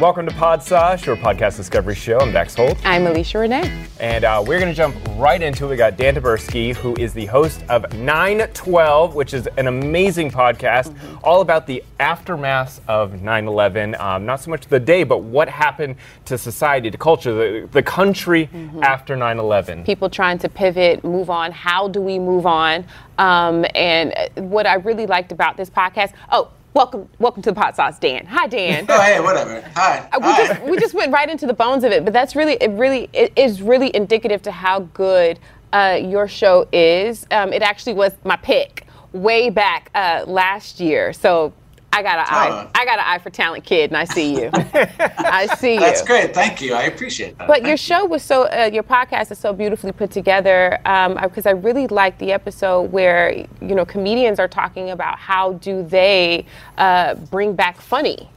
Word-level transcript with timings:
Welcome 0.00 0.26
to 0.26 0.34
Podsauce, 0.34 1.06
your 1.06 1.16
podcast 1.16 1.56
discovery 1.56 1.94
show. 1.94 2.18
I'm 2.18 2.32
Dax 2.32 2.56
Holt. 2.56 2.76
I'm 2.84 3.06
Alicia 3.06 3.38
Renee. 3.38 3.86
And 4.00 4.24
uh, 4.24 4.42
we're 4.44 4.58
going 4.58 4.70
to 4.70 4.76
jump 4.76 4.96
right 5.16 5.40
into 5.40 5.66
it. 5.66 5.68
We 5.68 5.76
got 5.76 5.96
Dan 5.96 6.16
Taberski, 6.16 6.74
who 6.74 6.96
is 6.96 7.14
the 7.14 7.26
host 7.26 7.62
of 7.68 7.94
912, 7.94 9.14
which 9.14 9.32
is 9.32 9.46
an 9.56 9.68
amazing 9.68 10.32
podcast 10.32 10.88
mm-hmm. 10.88 11.18
all 11.22 11.42
about 11.42 11.68
the 11.68 11.82
aftermath 12.00 12.80
of 12.88 13.22
9 13.22 13.46
11. 13.46 13.94
Um, 13.94 14.26
not 14.26 14.40
so 14.40 14.50
much 14.50 14.66
the 14.66 14.80
day, 14.80 15.04
but 15.04 15.22
what 15.22 15.48
happened 15.48 15.94
to 16.24 16.36
society, 16.36 16.90
to 16.90 16.98
culture, 16.98 17.32
the, 17.32 17.68
the 17.68 17.82
country 17.82 18.48
mm-hmm. 18.48 18.82
after 18.82 19.14
9 19.14 19.38
11. 19.38 19.84
People 19.84 20.10
trying 20.10 20.38
to 20.38 20.48
pivot, 20.48 21.04
move 21.04 21.30
on. 21.30 21.52
How 21.52 21.86
do 21.86 22.02
we 22.02 22.18
move 22.18 22.46
on? 22.46 22.84
Um, 23.18 23.64
and 23.76 24.12
what 24.34 24.66
I 24.66 24.74
really 24.74 25.06
liked 25.06 25.30
about 25.30 25.56
this 25.56 25.70
podcast, 25.70 26.14
oh, 26.32 26.50
Welcome, 26.74 27.08
welcome 27.20 27.40
to 27.42 27.52
the 27.52 27.60
Podsauce, 27.60 28.00
Dan. 28.00 28.26
Hi, 28.26 28.48
Dan. 28.48 28.86
oh, 28.88 29.00
hey, 29.00 29.20
whatever. 29.20 29.60
Hi. 29.76 30.08
Uh, 30.12 30.18
we 30.18 30.32
Hi. 30.32 30.46
just 30.46 30.62
we 30.64 30.76
just 30.76 30.92
went 30.92 31.12
right 31.12 31.30
into 31.30 31.46
the 31.46 31.54
bones 31.54 31.84
of 31.84 31.92
it, 31.92 32.02
but 32.02 32.12
that's 32.12 32.34
really 32.34 32.54
it. 32.54 32.68
Really, 32.72 33.08
it 33.12 33.32
is 33.36 33.62
really 33.62 33.94
indicative 33.94 34.42
to 34.42 34.50
how 34.50 34.80
good 34.80 35.38
uh, 35.72 36.00
your 36.02 36.26
show 36.26 36.66
is. 36.72 37.28
Um, 37.30 37.52
it 37.52 37.62
actually 37.62 37.94
was 37.94 38.12
my 38.24 38.34
pick 38.34 38.88
way 39.12 39.50
back 39.50 39.88
uh, 39.94 40.24
last 40.26 40.80
year, 40.80 41.12
so 41.12 41.52
I 41.94 42.02
got 42.02 42.18
an 42.18 42.24
eye. 42.28 42.68
I 42.74 42.84
got 42.84 42.98
an 42.98 43.04
eye 43.06 43.18
for 43.18 43.30
talent, 43.30 43.62
kid, 43.62 43.90
and 43.92 43.96
I 43.96 44.04
see 44.04 44.34
you. 44.34 44.50
I 44.52 45.46
see 45.58 45.74
you. 45.74 45.80
That's 45.80 46.02
great. 46.02 46.34
Thank 46.34 46.60
you. 46.60 46.74
I 46.74 46.82
appreciate 46.82 47.38
that. 47.38 47.46
But 47.46 47.58
Thank 47.58 47.68
your 47.68 47.76
show 47.76 48.04
was 48.04 48.24
so, 48.24 48.48
uh, 48.48 48.68
your 48.72 48.82
podcast 48.82 49.30
is 49.30 49.38
so 49.38 49.52
beautifully 49.52 49.92
put 49.92 50.10
together 50.10 50.76
because 50.82 51.46
um, 51.46 51.48
I 51.48 51.52
really 51.52 51.86
liked 51.86 52.18
the 52.18 52.32
episode 52.32 52.90
where 52.90 53.30
you 53.32 53.74
know 53.76 53.84
comedians 53.84 54.40
are 54.40 54.48
talking 54.48 54.90
about 54.90 55.20
how 55.20 55.52
do 55.52 55.84
they 55.84 56.46
uh, 56.78 57.14
bring 57.14 57.54
back 57.54 57.80
funny, 57.80 58.28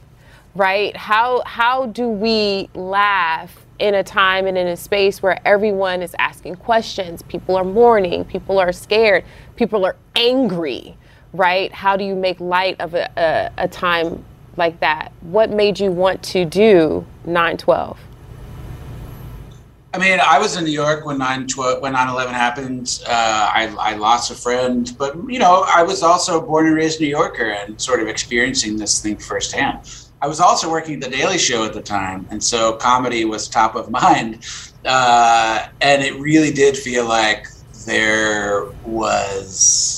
right? 0.54 0.96
How 0.96 1.42
how 1.44 1.86
do 1.86 2.08
we 2.08 2.68
laugh? 2.74 3.64
in 3.78 3.94
a 3.94 4.02
time 4.02 4.48
and 4.48 4.58
in 4.58 4.66
a 4.66 4.76
space 4.76 5.22
where 5.22 5.38
everyone 5.46 6.02
is 6.02 6.12
asking 6.18 6.56
questions. 6.56 7.22
People 7.22 7.54
are 7.54 7.62
mourning, 7.62 8.24
people 8.24 8.58
are 8.58 8.72
scared, 8.72 9.24
people 9.54 9.86
are 9.86 9.94
angry 10.16 10.97
right? 11.32 11.72
How 11.72 11.96
do 11.96 12.04
you 12.04 12.14
make 12.14 12.40
light 12.40 12.80
of 12.80 12.94
a, 12.94 13.10
a, 13.16 13.64
a 13.64 13.68
time 13.68 14.24
like 14.56 14.80
that? 14.80 15.12
What 15.20 15.50
made 15.50 15.78
you 15.78 15.90
want 15.90 16.22
to 16.24 16.44
do 16.44 17.06
912? 17.24 17.98
I 19.94 19.98
mean, 19.98 20.20
I 20.22 20.38
was 20.38 20.56
in 20.56 20.64
New 20.64 20.70
York 20.70 21.06
when 21.06 21.16
9 21.18 21.46
12, 21.46 21.80
when 21.80 21.94
9/11 21.94 22.28
happened. 22.32 23.00
Uh, 23.06 23.50
I, 23.54 23.74
I, 23.80 23.94
lost 23.94 24.30
a 24.30 24.34
friend, 24.34 24.94
but 24.98 25.16
you 25.28 25.38
know, 25.38 25.64
I 25.66 25.82
was 25.82 26.02
also 26.02 26.40
born 26.42 26.66
and 26.66 26.76
raised 26.76 27.00
New 27.00 27.06
Yorker 27.06 27.50
and 27.50 27.80
sort 27.80 28.00
of 28.00 28.06
experiencing 28.06 28.76
this 28.76 29.00
thing 29.00 29.16
firsthand. 29.16 29.80
I 30.20 30.26
was 30.26 30.40
also 30.40 30.70
working 30.70 30.94
at 30.96 31.00
the 31.00 31.16
Daily 31.16 31.38
Show 31.38 31.64
at 31.64 31.72
the 31.72 31.80
time, 31.80 32.26
and 32.30 32.42
so 32.42 32.74
comedy 32.74 33.24
was 33.24 33.48
top 33.48 33.76
of 33.76 33.90
mind. 34.02 34.44
Uh, 34.84 35.68
and 35.80 36.02
it 36.02 36.14
really 36.20 36.52
did 36.52 36.76
feel 36.76 37.06
like 37.06 37.48
there 37.86 38.66
was 38.84 39.97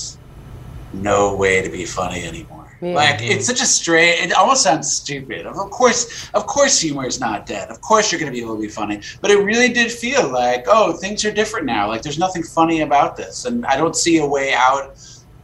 no 0.93 1.35
way 1.35 1.61
to 1.61 1.69
be 1.69 1.85
funny 1.85 2.23
anymore. 2.23 2.61
Yeah. 2.81 2.95
Like 2.95 3.21
it's 3.21 3.45
such 3.45 3.61
a 3.61 3.65
strange. 3.65 4.25
It 4.25 4.33
almost 4.33 4.63
sounds 4.63 4.91
stupid. 4.91 5.45
Of 5.45 5.55
course, 5.69 6.29
of 6.33 6.47
course, 6.47 6.79
humor 6.79 7.05
is 7.05 7.19
not 7.19 7.45
dead. 7.45 7.69
Of 7.69 7.79
course, 7.81 8.11
you're 8.11 8.19
going 8.19 8.31
to 8.31 8.35
be 8.35 8.43
able 8.43 8.55
to 8.55 8.61
be 8.61 8.69
funny. 8.69 9.01
But 9.21 9.29
it 9.29 9.37
really 9.43 9.71
did 9.71 9.91
feel 9.91 10.27
like, 10.27 10.65
oh, 10.67 10.93
things 10.93 11.23
are 11.23 11.31
different 11.31 11.67
now. 11.67 11.87
Like 11.87 12.01
there's 12.01 12.17
nothing 12.17 12.41
funny 12.41 12.81
about 12.81 13.15
this, 13.15 13.45
and 13.45 13.65
I 13.67 13.77
don't 13.77 13.95
see 13.95 14.17
a 14.17 14.25
way 14.25 14.53
out 14.53 14.97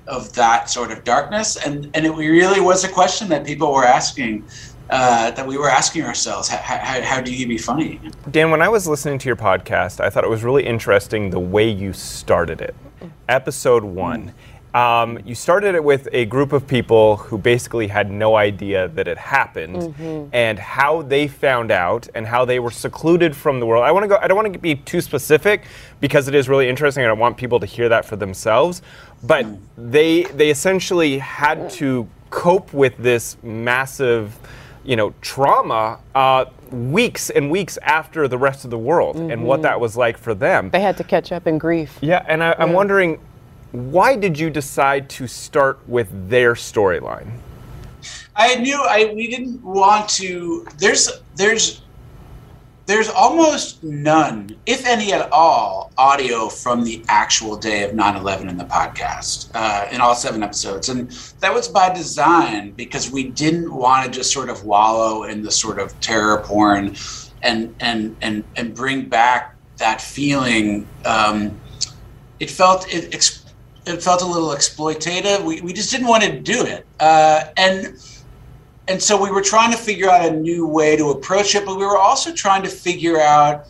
of 0.08 0.34
that 0.34 0.70
sort 0.70 0.92
of 0.92 1.04
darkness. 1.04 1.58
And 1.58 1.92
and 1.94 2.08
it 2.08 2.12
really 2.12 2.60
was 2.60 2.84
a 2.84 2.90
question 2.90 3.30
that 3.30 3.46
people 3.46 3.72
were 3.72 3.86
asking. 3.86 4.46
Uh, 4.90 5.32
that 5.32 5.46
we 5.46 5.58
were 5.58 5.70
asking 5.70 6.02
ourselves, 6.04 6.48
how, 6.48 6.56
how, 6.60 7.02
how 7.02 7.20
do 7.20 7.36
you 7.36 7.46
be 7.46 7.58
funny? 7.58 8.00
Dan, 8.32 8.52
when 8.52 8.62
I 8.62 8.70
was 8.70 8.88
listening 8.88 9.20
to 9.20 9.28
your 9.28 9.36
podcast, 9.36 10.00
I 10.00 10.10
thought 10.10 10.24
it 10.24 10.30
was 10.30 10.46
really 10.46 10.66
interesting 10.66 11.30
the 11.30 11.42
way 11.42 11.70
you 11.70 11.92
started 11.92 12.62
it. 12.62 12.74
Episode 13.28 13.84
one. 13.84 14.28
Mm 14.28 14.34
um, 14.78 15.18
you 15.26 15.34
started 15.34 15.74
it 15.74 15.84
with 15.84 16.08
a 16.12 16.26
group 16.26 16.54
of 16.54 16.68
people 16.68 17.18
who 17.18 17.36
basically 17.36 17.88
had 17.88 18.12
no 18.12 18.36
idea 18.36 18.90
that 18.90 19.08
it 19.08 19.18
happened, 19.18 19.78
mm-hmm. 19.78 20.30
and 20.34 20.60
how 20.60 21.02
they 21.02 21.28
found 21.28 21.72
out, 21.72 22.08
and 22.14 22.28
how 22.28 22.46
they 22.46 22.60
were 22.60 22.70
secluded 22.70 23.36
from 23.36 23.60
the 23.60 23.66
world. 23.66 23.84
I 23.84 23.92
want 23.92 24.04
to 24.04 24.08
go. 24.08 24.18
I 24.22 24.28
don't 24.28 24.38
want 24.38 24.54
to 24.54 24.60
be 24.60 24.76
too 24.76 25.02
specific 25.02 25.64
because 26.00 26.28
it 26.28 26.36
is 26.36 26.48
really 26.48 26.70
interesting, 26.70 27.04
and 27.04 27.10
I 27.10 27.14
want 27.14 27.38
people 27.38 27.60
to 27.60 27.66
hear 27.66 27.90
that 27.90 28.06
for 28.06 28.18
themselves. 28.18 28.84
But 29.24 29.46
mm. 29.46 29.60
they 29.78 30.24
they 30.24 30.52
essentially 30.52 31.18
had 31.18 31.72
to 31.72 32.08
cope 32.30 32.72
with 32.72 32.96
this 32.98 33.36
massive, 33.42 34.38
you 34.84 34.96
know, 34.96 35.12
trauma. 35.22 36.00
Uh, 36.14 36.46
weeks 36.70 37.30
and 37.30 37.50
weeks 37.50 37.78
after 37.78 38.28
the 38.28 38.38
rest 38.38 38.66
of 38.66 38.72
the 38.72 38.78
world 38.78 39.16
mm-hmm. 39.16 39.32
and 39.32 39.42
what 39.42 39.56
mm-hmm. 39.56 39.64
that 39.64 39.80
was 39.80 39.96
like 39.96 40.18
for 40.18 40.34
them. 40.34 40.70
They 40.70 40.82
had 40.82 40.98
to 40.98 41.04
catch 41.06 41.32
up 41.32 41.48
in 41.48 41.58
grief. 41.58 41.98
Yeah, 42.02 42.26
and 42.28 42.44
I, 42.44 42.56
am 42.60 42.74
wondering 42.74 43.22
why 43.72 44.16
did 44.16 44.40
you 44.40 44.50
decide 44.50 45.10
to 45.12 45.28
start 45.28 45.80
with 45.88 46.30
their 46.30 46.54
storyline? 46.54 47.40
I 48.36 48.56
knew 48.56 48.82
I 48.82 49.12
we 49.14 49.28
didn't 49.28 49.64
want 49.64 50.10
to. 50.10 50.68
There's 50.78 51.10
there's 51.36 51.82
there's 52.86 53.10
almost 53.10 53.84
none, 53.84 54.56
if 54.66 54.86
any 54.86 55.12
at 55.12 55.30
all, 55.32 55.92
audio 55.98 56.48
from 56.48 56.86
the 56.86 57.04
actual 57.10 57.58
day 57.58 57.84
of 57.84 57.92
9/11 57.92 58.48
in 58.48 58.58
the 58.58 58.64
podcast 58.64 59.50
uh, 59.54 59.88
in 59.92 60.00
all 60.00 60.16
seven 60.16 60.42
episodes, 60.42 60.88
and 60.88 61.12
that 61.42 61.54
was 61.54 61.68
by 61.68 61.94
design 61.94 62.72
because 62.72 63.12
we 63.12 63.24
didn't 63.30 63.74
want 63.74 64.06
to 64.06 64.12
just 64.12 64.32
sort 64.32 64.50
of 64.50 64.64
wallow 64.64 65.24
in 65.24 65.42
the 65.42 65.52
sort 65.52 65.80
of 65.80 66.00
terror 66.00 66.42
porn 66.46 66.96
and 67.42 67.76
and 67.80 68.16
and 68.22 68.44
and 68.56 68.74
bring 68.74 69.10
back 69.10 69.56
that 69.78 70.00
feeling. 70.00 70.88
Um, 71.06 71.60
it 72.40 72.50
felt 72.50 72.88
it 72.94 73.14
it 73.88 74.04
felt 74.04 74.22
a 74.22 74.26
little 74.26 74.50
exploitative. 74.50 75.44
We, 75.44 75.62
we 75.62 75.74
just 75.74 75.92
didn't 75.92 76.08
want 76.08 76.24
to 76.24 76.40
do 76.40 76.66
it. 76.66 76.86
Uh, 77.00 77.46
and 77.58 77.98
and 78.90 79.02
so 79.02 79.22
we 79.22 79.30
were 79.30 79.42
trying 79.42 79.72
to 79.72 79.78
figure 79.78 80.10
out 80.10 80.26
a 80.26 80.32
new 80.32 80.66
way 80.66 80.96
to 80.96 81.10
approach 81.10 81.56
it, 81.56 81.66
but 81.66 81.78
we 81.78 81.86
were 81.86 81.98
also 81.98 82.34
trying 82.34 82.64
to 82.64 82.70
figure 82.70 83.20
out 83.20 83.68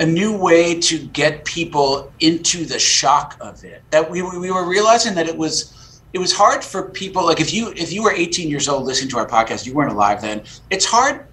a 0.00 0.06
new 0.06 0.36
way 0.36 0.80
to 0.80 0.98
get 1.08 1.44
people 1.44 2.12
into 2.20 2.64
the 2.64 2.78
shock 2.78 3.36
of 3.40 3.62
it. 3.64 3.82
That 3.90 4.10
we, 4.10 4.22
we 4.22 4.50
were 4.50 4.66
realizing 4.66 5.14
that 5.14 5.28
it 5.28 5.36
was 5.36 6.00
it 6.12 6.18
was 6.18 6.32
hard 6.32 6.64
for 6.64 6.90
people 6.90 7.26
like 7.26 7.40
if 7.40 7.52
you 7.52 7.72
if 7.76 7.92
you 7.92 8.02
were 8.02 8.12
18 8.12 8.48
years 8.48 8.68
old 8.68 8.84
listening 8.84 9.10
to 9.10 9.18
our 9.18 9.26
podcast, 9.26 9.66
you 9.66 9.74
weren't 9.74 9.92
alive 9.92 10.20
then. 10.20 10.42
It's 10.70 10.84
hard 10.84 11.26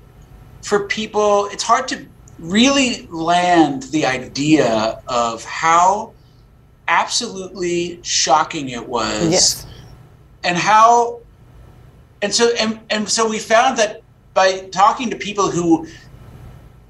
for 0.64 0.88
people. 0.88 1.48
It's 1.52 1.64
hard 1.64 1.88
to 1.90 2.06
really 2.40 3.08
land 3.08 3.84
the 3.84 4.06
idea 4.06 5.00
of 5.08 5.44
how 5.46 6.14
absolutely 6.88 8.00
shocking 8.04 8.70
it 8.70 8.88
was 8.88 9.32
yes. 9.32 9.68
and 10.44 10.58
how 10.58 11.20
and 12.22 12.34
so 12.34 12.52
and, 12.60 12.80
and 12.90 13.08
so 13.08 13.28
we 13.30 13.40
found 13.40 13.78
that 13.78 14.02
by 14.34 14.68
talking 14.72 15.10
to 15.10 15.16
people 15.16 15.50
who 15.50 15.88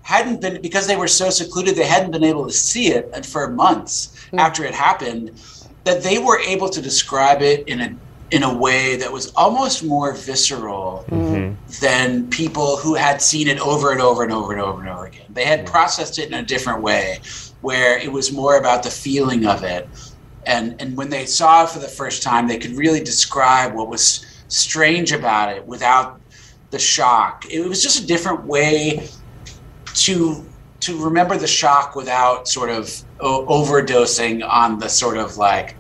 hadn't 0.02 0.42
been 0.42 0.62
because 0.62 0.88
they 0.88 0.96
were 0.96 1.08
so 1.08 1.30
secluded 1.30 1.76
they 1.76 1.86
hadn't 1.86 2.12
been 2.12 2.24
able 2.24 2.46
to 2.46 2.54
see 2.54 2.88
it 2.88 3.26
for 3.26 3.48
months 3.50 4.28
mm. 4.32 4.40
after 4.40 4.64
it 4.64 4.74
happened 4.74 5.32
that 5.84 6.04
they 6.04 6.20
were 6.20 6.40
able 6.40 6.70
to 6.70 6.82
describe 6.82 7.42
it 7.42 7.68
in 7.68 7.82
a 7.82 7.96
in 8.32 8.44
a 8.44 8.58
way 8.58 8.96
that 8.96 9.12
was 9.12 9.32
almost 9.34 9.84
more 9.84 10.14
visceral 10.14 11.04
than 11.82 12.30
people 12.30 12.78
who 12.78 12.96
had 12.96 13.22
seen 13.22 13.48
it 13.48 13.60
over 13.60 13.92
and 13.92 14.02
over 14.02 14.24
and 14.24 14.32
over 14.32 14.54
and 14.54 14.62
over 14.62 14.80
and 14.80 14.90
over 14.90 15.06
again. 15.06 15.26
They 15.30 15.44
had 15.44 15.66
processed 15.66 16.18
it 16.18 16.28
in 16.28 16.34
a 16.34 16.44
different 16.44 16.82
way, 16.82 17.20
where 17.62 17.98
it 18.00 18.12
was 18.12 18.32
more 18.32 18.58
about 18.58 18.84
the 18.84 18.90
feeling 18.90 19.46
of 19.46 19.64
it. 19.64 19.88
And 20.46 20.76
and 20.82 20.98
when 20.98 21.10
they 21.10 21.26
saw 21.26 21.64
it 21.64 21.70
for 21.70 21.80
the 21.80 21.88
first 21.88 22.24
time, 22.24 22.48
they 22.48 22.58
could 22.58 22.76
really 22.76 23.00
describe 23.04 23.74
what 23.74 23.88
was 23.90 24.26
strange 24.48 25.12
about 25.12 25.56
it 25.56 25.66
without 25.66 26.20
the 26.72 26.80
shock. 26.80 27.46
It 27.50 27.68
was 27.68 27.82
just 27.84 28.04
a 28.04 28.08
different 28.08 28.46
way 28.46 29.08
to 29.94 30.44
to 30.82 31.04
remember 31.04 31.38
the 31.38 31.48
shock 31.48 31.96
without 31.96 32.48
sort 32.48 32.70
of 32.72 32.90
o- 33.20 33.46
overdosing 33.46 34.44
on 34.48 34.80
the 34.80 34.88
sort 34.90 35.18
of 35.18 35.38
like 35.38 35.76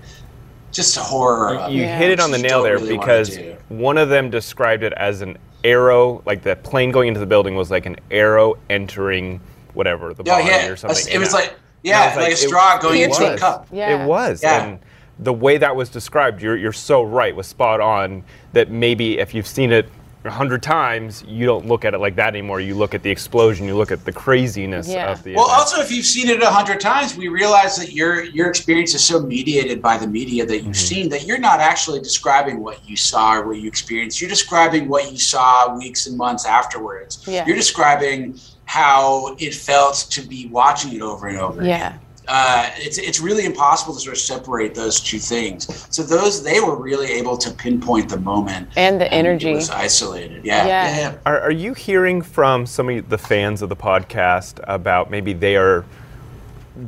just 0.71 0.95
horror. 0.97 1.67
You 1.69 1.83
it, 1.83 1.97
hit 1.97 2.11
it 2.11 2.19
on 2.19 2.29
the 2.31 2.37
nail 2.37 2.61
there 2.61 2.77
really 2.77 2.97
because 2.97 3.37
one 3.69 3.97
of 3.97 4.09
them 4.09 4.29
described 4.29 4.83
it 4.83 4.93
as 4.93 5.21
an 5.21 5.37
arrow, 5.63 6.21
like 6.25 6.43
the 6.43 6.55
plane 6.55 6.91
going 6.91 7.07
into 7.07 7.19
the 7.19 7.25
building 7.25 7.55
was 7.55 7.71
like 7.71 7.85
an 7.87 7.95
arrow 8.11 8.55
entering 8.69 9.41
whatever 9.73 10.13
the 10.13 10.23
Yeah, 10.23 10.37
body 10.39 10.49
yeah. 10.49 10.67
or 10.67 10.75
something. 10.75 11.11
It 11.11 11.17
was 11.17 11.33
I- 11.33 11.39
like 11.39 11.55
yeah, 11.83 12.01
I 12.01 12.07
was 12.07 12.15
like, 12.17 12.27
a 12.29 12.31
it- 12.31 12.37
straw 12.37 12.77
going 12.79 13.01
it 13.01 13.09
into 13.09 13.33
a 13.33 13.37
cup. 13.37 13.67
Yeah. 13.71 14.03
It 14.03 14.07
was. 14.07 14.43
Yeah. 14.43 14.63
And 14.65 14.79
the 15.19 15.33
way 15.33 15.57
that 15.57 15.75
was 15.75 15.89
described, 15.89 16.41
you're, 16.41 16.57
you're 16.57 16.73
so 16.73 17.03
right, 17.03 17.35
was 17.35 17.47
spot 17.47 17.79
on 17.79 18.23
that 18.53 18.71
maybe 18.71 19.19
if 19.19 19.33
you've 19.33 19.47
seen 19.47 19.71
it 19.71 19.87
a 20.23 20.29
hundred 20.29 20.61
times, 20.61 21.23
you 21.27 21.47
don't 21.47 21.65
look 21.65 21.83
at 21.83 21.95
it 21.95 21.97
like 21.97 22.15
that 22.15 22.27
anymore. 22.27 22.59
You 22.59 22.75
look 22.75 22.93
at 22.93 23.01
the 23.01 23.09
explosion, 23.09 23.65
you 23.65 23.75
look 23.75 23.91
at 23.91 24.05
the 24.05 24.11
craziness 24.11 24.87
Yeah. 24.87 25.11
of 25.11 25.23
the 25.23 25.33
Well, 25.33 25.45
event. 25.45 25.59
also, 25.59 25.81
if 25.81 25.91
you've 25.91 26.05
seen 26.05 26.29
it 26.29 26.43
a 26.43 26.49
hundred 26.49 26.79
times, 26.79 27.17
we 27.17 27.27
realize 27.27 27.75
that 27.77 27.91
your 27.93 28.23
your 28.25 28.47
experience 28.47 28.93
is 28.93 29.03
so 29.03 29.19
mediated 29.19 29.81
by 29.81 29.97
the 29.97 30.05
media 30.07 30.45
that 30.45 30.53
Mm-hmm. 30.59 30.67
you've 30.67 30.77
seen 30.77 31.09
that 31.09 31.25
you're 31.25 31.39
not 31.39 31.59
actually 31.59 32.01
describing 32.01 32.61
what 32.61 32.87
you 32.87 32.95
saw 32.95 33.33
or 33.37 33.47
what 33.47 33.57
you 33.57 33.67
experienced. 33.67 34.21
You're 34.21 34.29
describing 34.29 34.87
what 34.87 35.11
you 35.11 35.17
saw 35.17 35.75
weeks 35.75 36.05
and 36.05 36.15
months 36.17 36.45
afterwards. 36.45 37.23
Yeah. 37.27 37.43
You're 37.47 37.55
describing 37.57 38.39
how 38.71 39.35
it 39.37 39.53
felt 39.53 40.07
to 40.09 40.21
be 40.21 40.47
watching 40.47 40.93
it 40.93 41.01
over 41.01 41.27
and 41.27 41.37
over. 41.37 41.61
Yeah. 41.61 41.87
Again. 41.89 41.99
Uh, 42.29 42.69
it's 42.77 42.97
it's 42.97 43.19
really 43.19 43.43
impossible 43.43 43.93
to 43.93 43.99
sort 43.99 44.15
of 44.15 44.21
separate 44.21 44.73
those 44.73 45.01
two 45.01 45.19
things. 45.19 45.67
So 45.93 46.03
those 46.03 46.41
they 46.41 46.61
were 46.61 46.77
really 46.81 47.11
able 47.11 47.35
to 47.39 47.51
pinpoint 47.51 48.07
the 48.07 48.19
moment 48.19 48.69
And 48.77 49.01
the 49.01 49.07
It 49.07 49.17
energy. 49.17 49.53
was 49.53 49.69
isolated. 49.69 50.45
Yeah. 50.45 50.65
Yeah. 50.65 50.87
yeah, 50.87 50.97
yeah. 50.99 51.17
Are, 51.25 51.41
are 51.41 51.51
you 51.51 51.73
hearing 51.73 52.21
from 52.21 52.65
some 52.65 52.87
of 52.87 53.09
the 53.09 53.17
fans 53.17 53.61
of 53.61 53.67
the 53.67 53.75
podcast 53.75 54.63
about 54.63 55.11
maybe 55.11 55.33
they 55.33 55.57
are 55.57 55.83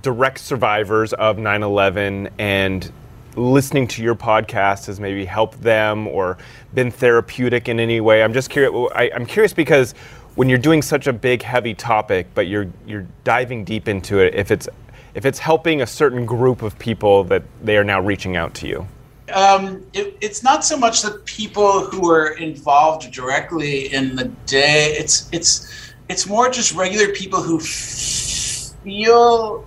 direct 0.01 0.39
survivors 0.39 1.12
of 1.12 1.38
9 1.38 1.63
11 1.63 2.30
and 2.39 2.94
listening 3.35 3.88
to 3.89 4.01
your 4.01 4.15
podcast 4.15 4.85
has 4.85 5.01
maybe 5.01 5.25
helped 5.25 5.59
them 5.62 6.07
or 6.07 6.38
been 6.74 6.91
therapeutic 6.91 7.68
in 7.68 7.81
any 7.81 8.00
way? 8.00 8.24
I'm 8.24 8.31
just 8.31 8.50
curious. 8.50 8.71
I, 8.95 9.12
I'm 9.13 9.25
curious 9.25 9.51
because 9.51 9.94
when 10.35 10.50
you're 10.50 10.57
doing 10.57 10.81
such 10.81 11.07
a 11.07 11.13
big, 11.13 11.41
heavy 11.41 11.74
topic, 11.74 12.27
but 12.33 12.47
you're 12.47 12.68
you're 12.88 13.06
diving 13.24 13.63
deep 13.63 13.88
into 13.88 14.19
it, 14.19 14.33
if 14.35 14.51
it's 14.51 14.68
if 15.13 15.25
it's 15.25 15.39
helping 15.39 15.81
a 15.81 15.88
certain 15.88 16.25
group 16.25 16.62
of 16.62 16.77
people 16.80 17.24
that 17.25 17.44
they 17.62 17.77
are 17.77 17.83
now 17.83 18.01
reaching 18.01 18.35
out 18.35 18.53
to 18.56 18.68
you. 18.68 18.88
um, 19.33 19.85
it, 19.94 20.18
it's 20.21 20.44
not 20.44 20.65
so 20.65 20.75
much 20.75 21.01
the 21.01 21.12
people 21.25 21.85
who 21.85 22.09
are 22.09 22.35
involved 22.38 23.12
directly 23.12 23.94
in 23.94 24.15
the 24.15 24.25
day. 24.45 24.95
It's 24.97 25.30
it's 25.31 25.94
it's 26.09 26.27
more 26.27 26.50
just 26.50 26.74
regular 26.74 27.13
people 27.13 27.41
who 27.41 27.59
feel 27.59 29.65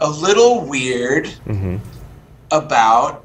a 0.00 0.08
little 0.08 0.64
weird 0.64 1.28
about 2.50 3.24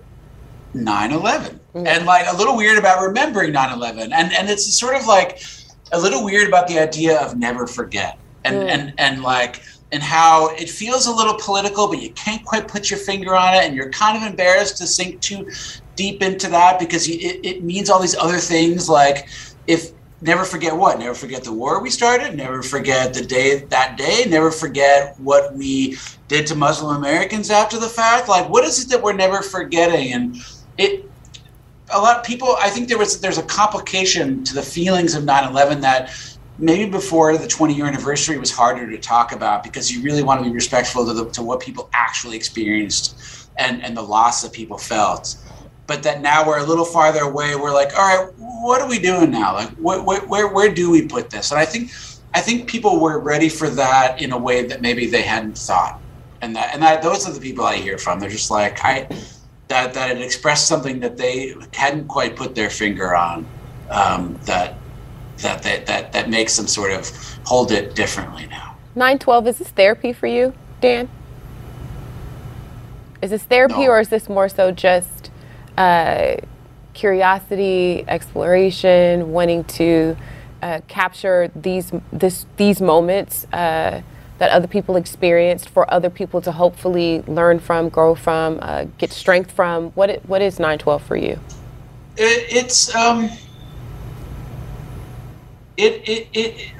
9/11 0.75 1.59
and 1.73 2.05
like 2.05 2.25
a 2.27 2.35
little 2.35 2.57
weird 2.57 2.77
about 2.77 3.01
remembering 3.01 3.53
9/11 3.53 4.11
and 4.11 4.33
and 4.33 4.49
it's 4.49 4.71
sort 4.73 4.95
of 4.95 5.07
like 5.07 5.41
a 5.91 5.99
little 5.99 6.23
weird 6.23 6.47
about 6.47 6.67
the 6.67 6.79
idea 6.79 7.19
of 7.19 7.37
never 7.37 7.67
forget. 7.67 8.17
And 8.45 8.69
and 8.69 8.93
and 8.97 9.21
like 9.21 9.61
and 9.91 10.01
how 10.01 10.49
it 10.55 10.69
feels 10.69 11.07
a 11.07 11.11
little 11.11 11.33
political 11.39 11.87
but 11.87 12.01
you 12.01 12.11
can't 12.11 12.45
quite 12.45 12.67
put 12.67 12.89
your 12.89 12.99
finger 12.99 13.35
on 13.35 13.53
it. 13.53 13.63
And 13.63 13.75
you're 13.75 13.89
kind 13.89 14.15
of 14.17 14.23
embarrassed 14.23 14.77
to 14.77 14.87
sink 14.87 15.19
too 15.19 15.49
deep 15.95 16.21
into 16.21 16.49
that 16.49 16.79
because 16.79 17.07
you, 17.07 17.15
it, 17.19 17.45
it 17.45 17.63
means 17.63 17.89
all 17.89 17.99
these 17.99 18.15
other 18.15 18.37
things 18.37 18.87
like 18.87 19.27
if 19.67 19.91
never 20.21 20.45
forget 20.45 20.75
what? 20.75 20.99
Never 20.99 21.13
forget 21.13 21.43
the 21.43 21.51
war 21.51 21.81
we 21.81 21.89
started? 21.89 22.35
Never 22.35 22.61
forget 22.61 23.13
the 23.13 23.25
day 23.25 23.59
that 23.59 23.97
day? 23.97 24.25
Never 24.27 24.51
forget 24.51 25.19
what 25.19 25.53
we 25.53 25.97
did 26.27 26.47
to 26.47 26.55
muslim 26.55 26.95
americans 26.95 27.49
after 27.49 27.77
the 27.77 27.89
fact? 27.89 28.29
Like 28.29 28.47
what 28.47 28.63
is 28.63 28.83
it 28.83 28.89
that 28.89 29.03
we're 29.03 29.13
never 29.13 29.41
forgetting? 29.41 30.13
And 30.13 30.37
it 30.77 31.08
a 31.91 31.99
lot 31.99 32.17
of 32.17 32.23
people 32.23 32.55
i 32.59 32.69
think 32.69 32.87
there 32.87 32.97
was 32.97 33.19
there's 33.19 33.37
a 33.37 33.43
complication 33.43 34.43
to 34.43 34.53
the 34.53 34.61
feelings 34.61 35.15
of 35.15 35.23
9-11 35.23 35.81
that 35.81 36.11
maybe 36.59 36.89
before 36.89 37.37
the 37.37 37.47
20 37.47 37.73
year 37.73 37.85
anniversary 37.85 38.37
was 38.37 38.51
harder 38.51 38.89
to 38.89 38.97
talk 38.97 39.31
about 39.31 39.63
because 39.63 39.91
you 39.91 40.01
really 40.03 40.23
want 40.23 40.39
to 40.41 40.43
be 40.47 40.53
respectful 40.53 41.05
to, 41.05 41.13
the, 41.13 41.29
to 41.31 41.41
what 41.41 41.59
people 41.59 41.89
actually 41.93 42.35
experienced 42.35 43.49
and, 43.57 43.81
and 43.83 43.95
the 43.95 44.01
loss 44.01 44.41
that 44.41 44.51
people 44.51 44.77
felt. 44.77 45.35
But 45.87 46.03
that 46.03 46.21
now 46.21 46.45
we're 46.45 46.59
a 46.59 46.63
little 46.63 46.85
farther 46.85 47.21
away 47.21 47.55
we're 47.55 47.73
like 47.73 47.97
all 47.97 48.25
right 48.25 48.33
what 48.37 48.81
are 48.81 48.89
we 48.89 48.99
doing 48.99 49.31
now? 49.31 49.53
Like 49.53 49.69
wh- 49.77 50.03
wh- 50.03 50.29
where, 50.29 50.47
where 50.49 50.73
do 50.73 50.91
we 50.91 51.07
put 51.07 51.29
this? 51.29 51.51
And 51.51 51.59
i 51.59 51.65
think 51.65 51.91
i 52.35 52.41
think 52.41 52.69
people 52.69 52.99
were 52.99 53.19
ready 53.19 53.49
for 53.49 53.69
that 53.69 54.21
in 54.21 54.31
a 54.31 54.37
way 54.37 54.65
that 54.67 54.81
maybe 54.81 55.07
they 55.07 55.23
hadn't 55.23 55.57
thought. 55.57 55.99
And 56.41 56.55
that 56.55 56.73
and 56.73 56.83
that 56.83 57.01
those 57.01 57.27
are 57.27 57.31
the 57.31 57.39
people 57.39 57.65
i 57.65 57.77
hear 57.77 57.97
from. 57.97 58.19
They're 58.19 58.29
just 58.29 58.51
like 58.51 58.79
i 58.83 59.07
that 59.69 59.93
that 59.93 60.11
it 60.11 60.21
expressed 60.21 60.67
something 60.67 60.99
that 60.99 61.15
they 61.15 61.55
hadn't 61.73 62.07
quite 62.07 62.35
put 62.35 62.55
their 62.55 62.69
finger 62.69 63.15
on 63.15 63.45
um, 63.89 64.37
that 64.45 64.75
that 65.37 65.61
that 65.63 65.85
that 65.85 66.11
that 66.11 66.29
makes 66.29 66.57
them 66.57 66.67
sort 66.67 66.91
of 66.91 67.09
hold 67.45 67.71
it 67.71 67.95
differently 67.95 68.47
now 68.47 68.75
912, 68.95 69.47
is 69.47 69.57
this 69.59 69.69
therapy 69.69 70.11
for 70.11 70.27
you, 70.27 70.53
Dan? 70.81 71.07
Is 73.21 73.29
this 73.29 73.43
therapy 73.43 73.85
No. 73.85 73.91
or 73.91 73.99
is 73.99 74.09
this 74.09 74.27
more 74.27 74.49
so 74.49 74.71
just 74.71 75.29
uh, 75.77 76.37
curiosity, 76.93 78.03
exploration, 78.07 79.31
wanting 79.31 79.63
to 79.65 80.17
uh, 80.61 80.81
capture 80.87 81.51
these 81.55 81.91
this 82.11 82.45
these 82.57 82.81
moments 82.81 83.45
uh, 83.53 84.01
that 84.39 84.49
other 84.51 84.67
people 84.67 84.95
experienced 84.95 85.69
for 85.69 85.91
other 85.93 86.09
people 86.09 86.41
to 86.41 86.51
hopefully 86.51 87.21
learn 87.27 87.59
from, 87.59 87.89
grow 87.89 88.15
from, 88.15 88.59
uh, 88.61 88.85
get 88.97 89.11
strength 89.11 89.51
from? 89.51 89.91
What 89.91 90.09
i- 90.09 90.19
what 90.25 90.41
is 90.41 90.59
912 90.59 91.03
for 91.03 91.15
you? 91.15 91.39
it, 92.17 92.45
it's 92.51 92.93
um 92.95 93.29
it 95.77 96.01
it, 96.07 96.27
it 96.33 96.71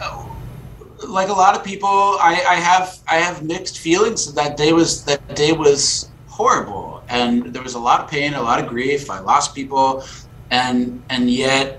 like 1.08 1.30
a 1.30 1.34
lot 1.34 1.56
of 1.56 1.64
people 1.64 1.88
I, 2.20 2.44
I 2.48 2.56
have 2.56 2.98
i 3.08 3.16
have 3.16 3.42
mixed 3.44 3.80
feelings 3.80 4.34
that 4.34 4.58
day 4.58 4.74
was 4.74 5.06
that 5.06 5.36
day 5.36 5.54
was 5.54 6.10
horrible 6.28 7.02
and 7.08 7.54
there 7.54 7.64
was 7.64 7.76
a 7.76 7.80
lot 7.80 8.02
of 8.02 8.10
pain 8.10 8.34
a 8.34 8.42
lot 8.42 8.62
of 8.62 8.68
grief 8.68 9.10
i 9.10 9.20
lost 9.20 9.56
people 9.56 10.04
and 10.52 11.02
and 11.10 11.30
yet 11.30 11.79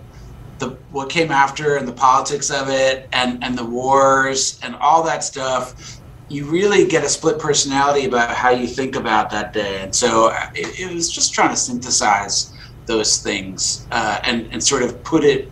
what 0.92 1.08
came 1.08 1.30
after 1.30 1.76
and 1.76 1.86
the 1.86 1.92
politics 1.92 2.50
of 2.50 2.68
it 2.68 3.08
and 3.12 3.42
and 3.42 3.56
the 3.56 3.64
wars 3.64 4.58
and 4.62 4.74
all 4.76 5.02
that 5.02 5.22
stuff 5.22 6.00
you 6.28 6.44
really 6.46 6.86
get 6.86 7.02
a 7.02 7.08
split 7.08 7.38
personality 7.38 8.06
about 8.06 8.30
how 8.30 8.50
you 8.50 8.66
think 8.66 8.96
about 8.96 9.30
that 9.30 9.52
day 9.52 9.82
and 9.82 9.94
so 9.94 10.28
uh, 10.28 10.50
it, 10.54 10.80
it 10.80 10.94
was 10.94 11.10
just 11.10 11.32
trying 11.32 11.50
to 11.50 11.56
synthesize 11.56 12.52
those 12.86 13.18
things 13.18 13.86
uh, 13.92 14.20
and 14.24 14.48
and 14.52 14.62
sort 14.62 14.82
of 14.82 15.02
put 15.04 15.24
it 15.24 15.50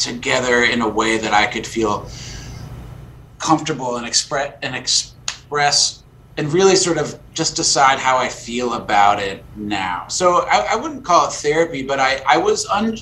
together 0.00 0.64
in 0.64 0.80
a 0.80 0.88
way 0.88 1.18
that 1.18 1.32
I 1.32 1.46
could 1.46 1.66
feel 1.66 2.08
comfortable 3.38 3.96
and 3.96 4.06
express 4.06 4.54
and 4.62 4.74
express 4.74 6.02
and 6.36 6.52
really 6.52 6.76
sort 6.76 6.98
of 6.98 7.18
just 7.34 7.56
decide 7.56 7.98
how 7.98 8.16
I 8.16 8.28
feel 8.28 8.74
about 8.74 9.20
it 9.20 9.44
now. 9.56 10.08
So 10.08 10.46
I, 10.46 10.72
I 10.72 10.76
wouldn't 10.76 11.04
call 11.04 11.28
it 11.28 11.32
therapy, 11.32 11.82
but 11.82 11.98
I, 12.00 12.22
I 12.26 12.38
was 12.38 12.66
un, 12.66 12.96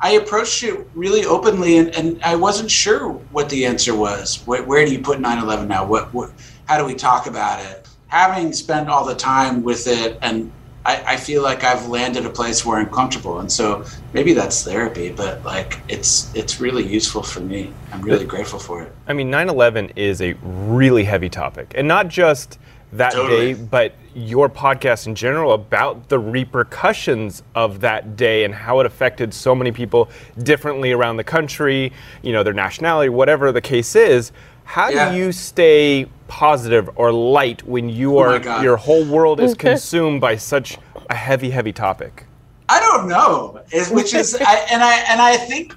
I 0.00 0.12
approached 0.12 0.62
it 0.62 0.86
really 0.94 1.24
openly 1.24 1.78
and, 1.78 1.94
and 1.94 2.22
I 2.22 2.36
wasn't 2.36 2.70
sure 2.70 3.10
what 3.32 3.50
the 3.50 3.66
answer 3.66 3.94
was. 3.94 4.42
Where, 4.46 4.62
where 4.62 4.84
do 4.86 4.92
you 4.92 5.00
put 5.00 5.18
9-11 5.18 5.66
now? 5.66 5.84
What, 5.84 6.12
what, 6.14 6.30
how 6.66 6.78
do 6.78 6.84
we 6.84 6.94
talk 6.94 7.26
about 7.26 7.62
it? 7.64 7.86
Having 8.08 8.52
spent 8.54 8.88
all 8.88 9.04
the 9.04 9.14
time 9.14 9.62
with 9.62 9.86
it 9.86 10.18
and 10.22 10.50
I, 10.84 11.02
I 11.06 11.16
feel 11.16 11.42
like 11.42 11.62
I've 11.62 11.88
landed 11.88 12.24
a 12.24 12.30
place 12.30 12.64
where 12.64 12.78
I'm 12.78 12.88
comfortable, 12.88 13.40
and 13.40 13.52
so 13.52 13.84
maybe 14.14 14.32
that's 14.32 14.64
therapy. 14.64 15.12
But 15.12 15.44
like, 15.44 15.78
it's 15.88 16.34
it's 16.34 16.58
really 16.58 16.86
useful 16.86 17.22
for 17.22 17.40
me. 17.40 17.72
I'm 17.92 18.00
really 18.00 18.24
grateful 18.24 18.58
for 18.58 18.82
it. 18.82 18.92
I 19.06 19.12
mean, 19.12 19.30
9 19.30 19.50
11 19.50 19.90
is 19.96 20.22
a 20.22 20.32
really 20.42 21.04
heavy 21.04 21.28
topic. 21.28 21.74
And 21.76 21.86
not 21.86 22.08
just 22.08 22.58
that 22.92 23.12
Totally. 23.12 23.54
day, 23.54 23.60
but 23.70 23.94
your 24.14 24.48
podcast 24.48 25.06
in 25.06 25.14
general 25.14 25.52
about 25.52 26.08
the 26.08 26.18
repercussions 26.18 27.42
of 27.54 27.80
that 27.80 28.16
day 28.16 28.44
and 28.44 28.52
how 28.54 28.80
it 28.80 28.86
affected 28.86 29.32
so 29.32 29.54
many 29.54 29.70
people 29.70 30.10
differently 30.42 30.90
around 30.92 31.16
the 31.16 31.24
country, 31.24 31.92
you 32.22 32.32
know, 32.32 32.42
their 32.42 32.52
nationality, 32.52 33.08
whatever 33.08 33.52
the 33.52 33.60
case 33.60 33.94
is. 33.94 34.32
How 34.64 34.88
Yeah. 34.88 35.10
do 35.10 35.16
you 35.16 35.32
stay 35.32 36.06
positive 36.28 36.90
or 36.96 37.12
light 37.12 37.62
when 37.66 37.88
you 37.88 38.18
Oh 38.18 38.22
are 38.22 38.38
God. 38.38 38.62
your 38.64 38.76
whole 38.76 39.04
world 39.04 39.40
is 39.40 39.54
consumed 39.58 40.20
by 40.20 40.36
such 40.36 40.78
a 41.08 41.14
heavy, 41.14 41.50
heavy 41.50 41.72
topic? 41.72 42.24
I 42.68 42.78
don't 42.80 43.08
know, 43.08 43.60
which 43.90 44.14
is, 44.14 44.34
I, 44.36 44.54
and 44.72 44.82
I 44.82 44.94
and 45.08 45.20
I 45.20 45.36
think, 45.36 45.74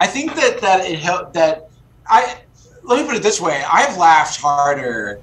I 0.00 0.06
think 0.06 0.34
that 0.36 0.60
that 0.60 0.88
it 0.88 0.98
helped 0.98 1.34
that 1.34 1.68
I. 2.06 2.36
Let 2.88 3.02
me 3.02 3.06
put 3.06 3.16
it 3.16 3.22
this 3.22 3.38
way: 3.38 3.62
I've 3.70 3.98
laughed 3.98 4.40
harder. 4.40 5.20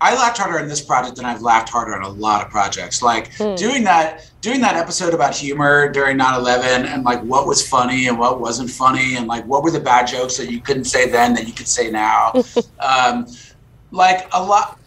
I 0.00 0.14
laughed 0.14 0.38
harder 0.38 0.58
on 0.58 0.68
this 0.68 0.80
project 0.80 1.16
than 1.16 1.26
I've 1.26 1.42
laughed 1.42 1.68
harder 1.68 1.94
on 1.94 2.02
a 2.02 2.08
lot 2.08 2.42
of 2.42 2.50
projects. 2.50 3.02
Like 3.02 3.36
doing 3.36 3.84
that, 3.84 4.30
doing 4.40 4.60
that 4.62 4.74
episode 4.74 5.12
about 5.12 5.34
humor 5.34 5.90
during 5.92 6.16
9/11 6.16 6.86
and 6.86 7.04
like 7.04 7.20
what 7.22 7.46
was 7.46 7.66
funny 7.66 8.08
and 8.08 8.18
what 8.18 8.40
wasn't 8.40 8.70
funny 8.70 9.16
and 9.16 9.26
like 9.26 9.44
what 9.44 9.62
were 9.62 9.70
the 9.70 9.80
bad 9.80 10.06
jokes 10.06 10.38
that 10.38 10.50
you 10.50 10.60
couldn't 10.60 10.84
say 10.84 11.10
then 11.10 11.34
that 11.34 11.46
you 11.46 11.52
could 11.52 11.68
say 11.68 11.90
now. 11.90 12.32
um, 12.80 13.26
like 13.90 14.26
a 14.32 14.42
lot. 14.42 14.78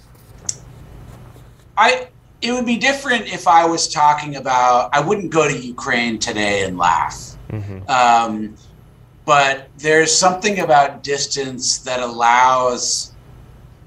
I 1.77 2.08
it 2.41 2.51
would 2.51 2.65
be 2.65 2.77
different 2.77 3.31
if 3.31 3.48
I 3.48 3.65
was 3.65 3.88
talking 3.88 4.38
about. 4.38 4.89
I 4.91 5.01
wouldn't 5.01 5.31
go 5.31 5.48
to 5.48 5.55
Ukraine 5.55 6.17
today 6.17 6.63
and 6.63 6.79
laugh. 6.79 7.38
Um, 7.88 8.55
but 9.31 9.69
there's 9.77 10.13
something 10.13 10.59
about 10.59 11.03
distance 11.03 11.77
that 11.77 12.01
allows 12.01 13.13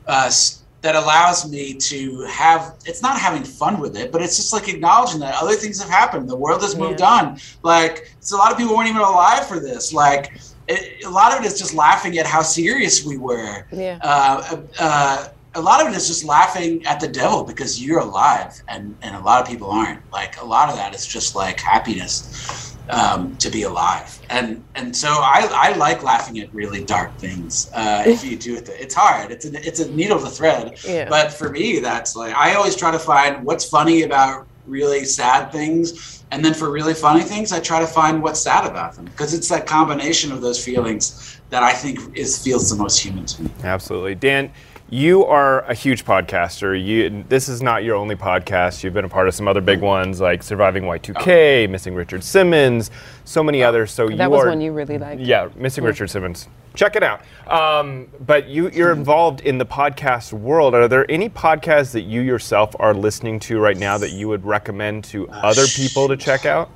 us 0.07 0.63
that 0.81 0.95
allows 0.95 1.51
me 1.51 1.75
to 1.75 2.23
have 2.23 2.77
it's 2.87 3.03
not 3.03 3.19
having 3.19 3.45
fun 3.45 3.79
with 3.79 3.95
it 3.95 4.11
but 4.11 4.23
it's 4.23 4.37
just 4.37 4.55
like 4.55 4.71
acknowledging 4.71 5.21
that 5.21 5.35
other 5.35 5.55
things 5.55 5.79
have 5.83 5.91
happened. 5.91 6.31
The 6.31 6.41
world 6.45 6.63
has 6.63 6.75
moved 6.77 7.03
on. 7.03 7.39
Like 7.63 8.11
it's 8.17 8.33
a 8.33 8.39
lot 8.39 8.53
of 8.53 8.57
people 8.57 8.75
weren't 8.75 8.89
even 8.89 9.03
alive 9.03 9.47
for 9.47 9.61
this. 9.61 9.93
Like 9.93 10.33
it, 10.67 11.05
a 11.05 11.11
lot 11.11 11.37
of 11.37 11.45
it 11.45 11.47
is 11.47 11.59
just 11.59 11.75
laughing 11.75 12.17
at 12.17 12.25
how 12.25 12.41
serious 12.41 13.05
we 13.05 13.19
were. 13.19 13.67
Yeah. 13.71 13.99
uh, 14.03 14.63
uh, 14.79 15.29
a 15.57 15.61
lot 15.61 15.83
of 15.83 15.93
it 15.93 15.95
is 15.95 16.09
just 16.09 16.25
laughing 16.25 16.85
at 16.87 17.01
the 17.01 17.09
devil 17.09 17.45
because 17.45 17.85
you're 17.85 18.01
alive 18.01 18.63
and, 18.69 18.97
and 19.03 19.15
a 19.15 19.21
lot 19.21 19.43
of 19.43 19.47
people 19.47 19.71
aren't. 19.71 20.01
Like 20.11 20.41
a 20.41 20.45
lot 20.45 20.71
of 20.71 20.77
that 20.77 20.95
is 20.95 21.07
just 21.07 21.37
like 21.37 21.61
happiness 21.61 22.64
um, 22.91 23.37
to 23.39 23.51
be 23.51 23.63
alive. 23.63 24.19
And 24.31 24.63
and 24.75 24.97
so 24.97 25.09
I, 25.09 25.49
I 25.53 25.77
like 25.77 26.03
laughing 26.03 26.39
at 26.41 26.53
really 26.55 26.85
dark 26.85 27.17
things. 27.19 27.71
Uh, 27.73 28.05
if 28.07 28.25
you 28.25 28.37
do 28.37 28.57
it, 28.57 28.69
it's 28.69 28.95
hard. 28.95 29.31
It's 29.31 29.45
a, 29.47 29.67
it's 29.67 29.81
a 29.81 29.91
needle 29.93 30.21
to 30.21 30.27
thread. 30.29 30.79
Yeah. 30.87 31.09
But 31.09 31.33
for 31.33 31.51
me, 31.51 31.81
that's 31.81 32.17
like 32.17 32.35
I 32.35 32.55
always 32.55 32.77
try 32.77 32.91
to 32.91 32.99
find 32.99 33.45
what's 33.45 33.69
funny 33.69 34.03
about 34.03 34.47
really 34.67 35.05
sad 35.05 35.53
things. 35.53 36.25
And 36.31 36.45
then 36.45 36.55
for 36.55 36.71
really 36.71 36.95
funny 36.95 37.23
things, 37.23 37.53
I 37.53 37.61
try 37.61 37.81
to 37.81 37.87
find 37.87 38.23
what's 38.23 38.41
sad 38.41 38.69
about 38.69 38.95
them 38.95 39.05
because 39.05 39.35
it's 39.35 39.49
that 39.51 39.67
combination 39.67 40.33
of 40.33 40.41
those 40.41 40.63
feelings 40.63 41.41
that 41.51 41.63
I 41.63 41.73
think 41.73 42.17
is 42.17 42.43
feels 42.43 42.71
the 42.71 42.77
most 42.77 42.99
human 42.99 43.27
to 43.27 43.43
me. 43.43 43.51
Absolutely. 43.63 44.15
Dan, 44.15 44.51
you 44.91 45.25
are 45.25 45.63
a 45.63 45.75
huge 45.75 46.05
podcaster. 46.05 46.81
You 46.81 47.25
this 47.29 47.49
is 47.49 47.63
not 47.63 47.85
your 47.85 47.97
only 47.97 48.17
podcast. 48.17 48.85
You've 48.85 48.95
been 48.95 49.05
a 49.05 49.09
part 49.09 49.29
of 49.29 49.35
some 49.35 49.49
other 49.49 49.61
big 49.61 49.81
ones 49.81 50.21
like 50.21 50.43
Surviving 50.43 50.85
Y2K, 50.85 51.69
Missing 51.71 51.95
Richard 51.95 52.23
Simmons, 52.23 52.91
so 53.25 53.43
many 53.43 53.63
others. 53.63 53.91
So 53.91 54.09
you 54.09 54.17
That 54.17 54.31
was 54.31 54.45
are 54.45 54.49
one 54.49 54.61
you 54.61 54.73
really 54.73 54.99
liked. 54.99 55.21
Yeah, 55.21 55.49
Missing 55.57 55.85
Richard 55.85 56.09
Simmons. 56.09 56.49
Check 56.75 56.97
it 56.97 57.05
out. 57.05 57.23
Um, 57.47 58.09
but 58.27 58.49
you, 58.49 58.69
you're 58.71 58.93
involved 58.97 59.41
in 59.41 59.59
the 59.59 59.67
podcast 59.67 60.33
world. 60.33 60.75
Are 60.75 60.89
there 60.89 61.09
any 61.11 61.29
podcasts 61.29 61.93
that 61.93 62.03
you 62.03 62.21
yourself 62.21 62.75
are 62.81 62.93
listening 62.93 63.39
to 63.41 63.61
right 63.61 63.77
now 63.77 63.97
that 63.99 64.11
you 64.11 64.29
would 64.29 64.45
recommend 64.45 65.05
to 65.05 65.29
other 65.31 65.67
people 65.67 66.09
to 66.09 66.17
check 66.17 66.47
out? 66.47 66.69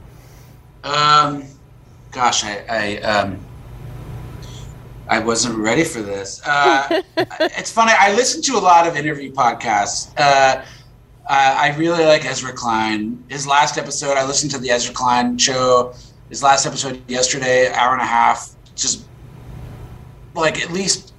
Um, 0.84 1.44
gosh, 2.12 2.44
I, 2.44 2.64
I 2.68 2.96
um, 2.98 3.40
I 5.08 5.18
wasn't 5.18 5.56
ready 5.56 5.84
for 5.84 6.02
this. 6.02 6.40
Uh, 6.46 7.02
it's 7.40 7.72
funny. 7.72 7.92
I 7.98 8.14
listen 8.14 8.42
to 8.42 8.58
a 8.58 8.60
lot 8.60 8.86
of 8.86 8.96
interview 8.96 9.32
podcasts. 9.32 10.12
Uh, 10.18 10.64
I 11.28 11.70
I 11.70 11.76
really 11.76 12.04
like 12.04 12.24
Ezra 12.24 12.52
Klein. 12.52 13.22
His 13.28 13.46
last 13.46 13.78
episode, 13.78 14.16
I 14.16 14.24
listened 14.24 14.52
to 14.52 14.58
the 14.58 14.70
Ezra 14.70 14.94
Klein 14.94 15.38
show. 15.38 15.94
His 16.28 16.42
last 16.42 16.66
episode 16.66 17.02
yesterday, 17.08 17.72
hour 17.72 17.92
and 17.92 18.02
a 18.02 18.06
half. 18.06 18.50
Just 18.74 19.06
like 20.34 20.62
at 20.62 20.72
least 20.72 21.14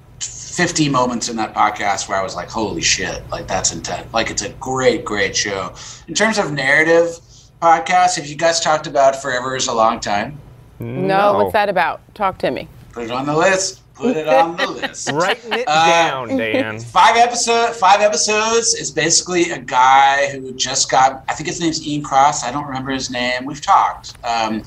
50 0.60 0.89
moments 0.89 1.29
in 1.29 1.36
that 1.38 1.53
podcast 1.53 2.10
where 2.10 2.17
I 2.17 2.24
was 2.24 2.36
like, 2.36 2.50
holy 2.50 2.81
shit, 2.81 3.27
like 3.29 3.48
that's 3.48 3.74
intense. 3.74 4.12
Like 4.13 4.29
it's 4.29 4.41
a 4.41 4.50
great, 4.53 5.05
great 5.05 5.36
show. 5.36 5.74
In 6.08 6.13
terms 6.13 6.38
of 6.38 6.51
narrative 6.51 7.19
podcasts, 7.62 8.15
have 8.17 8.27
you 8.27 8.36
guys 8.36 8.60
talked 8.60 8.88
about 8.88 9.15
Forever 9.15 9.55
is 9.55 9.67
a 9.67 9.74
Long 9.74 10.00
Time? 10.00 10.38
No, 10.79 11.34
what's 11.34 11.53
that 11.53 11.69
about? 11.69 12.01
Talk 12.15 12.38
to 12.39 12.51
me. 12.51 12.67
Put 13.00 13.06
it 13.06 13.12
on 13.12 13.25
the 13.25 13.36
list. 13.38 13.82
Put 13.94 14.18
it 14.18 14.27
on 14.27 14.58
the 14.58 14.68
list. 14.82 15.10
Writing 15.12 15.53
it 15.53 15.63
Uh, 15.68 15.86
down, 15.88 16.38
Dan. 16.38 16.79
Five 16.98 17.15
episode, 17.15 17.74
five 17.74 18.01
episodes 18.01 18.74
is 18.74 18.91
basically 18.91 19.51
a 19.51 19.58
guy 19.60 20.27
who 20.32 20.51
just 20.53 20.91
got. 20.91 21.24
I 21.29 21.34
think 21.34 21.48
his 21.48 21.62
name's 21.62 21.86
Ian 21.88 22.03
Cross. 22.03 22.44
I 22.44 22.51
don't 22.51 22.65
remember 22.68 22.91
his 22.91 23.10
name. 23.10 23.46
We've 23.46 23.62
talked. 23.62 24.15
Um, 24.25 24.63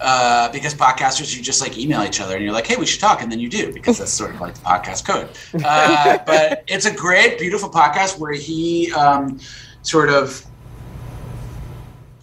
uh, 0.00 0.52
because 0.52 0.72
podcasters, 0.72 1.36
you 1.36 1.42
just 1.42 1.60
like 1.60 1.76
email 1.76 2.04
each 2.04 2.20
other 2.20 2.36
and 2.36 2.44
you're 2.44 2.52
like, 2.52 2.68
hey, 2.68 2.76
we 2.76 2.86
should 2.86 3.00
talk, 3.00 3.22
and 3.22 3.32
then 3.32 3.40
you 3.40 3.48
do 3.48 3.72
because 3.72 3.98
that's 3.98 4.12
sort 4.12 4.32
of 4.32 4.40
like 4.40 4.54
the 4.54 4.60
podcast 4.60 5.04
code. 5.04 5.28
Uh, 5.64 6.18
but 6.26 6.62
it's 6.68 6.86
a 6.86 6.94
great, 6.94 7.40
beautiful 7.40 7.68
podcast 7.68 8.20
where 8.20 8.32
he 8.34 8.92
um, 8.92 9.40
sort 9.82 10.10
of 10.10 10.44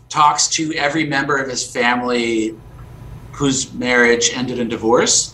talks 0.07 0.47
to 0.47 0.73
every 0.75 1.05
member 1.05 1.35
of 1.35 1.49
his 1.49 1.69
family 1.69 2.55
whose 3.35 3.73
marriage 3.73 4.31
ended 4.33 4.59
in 4.59 4.67
divorce 4.69 5.33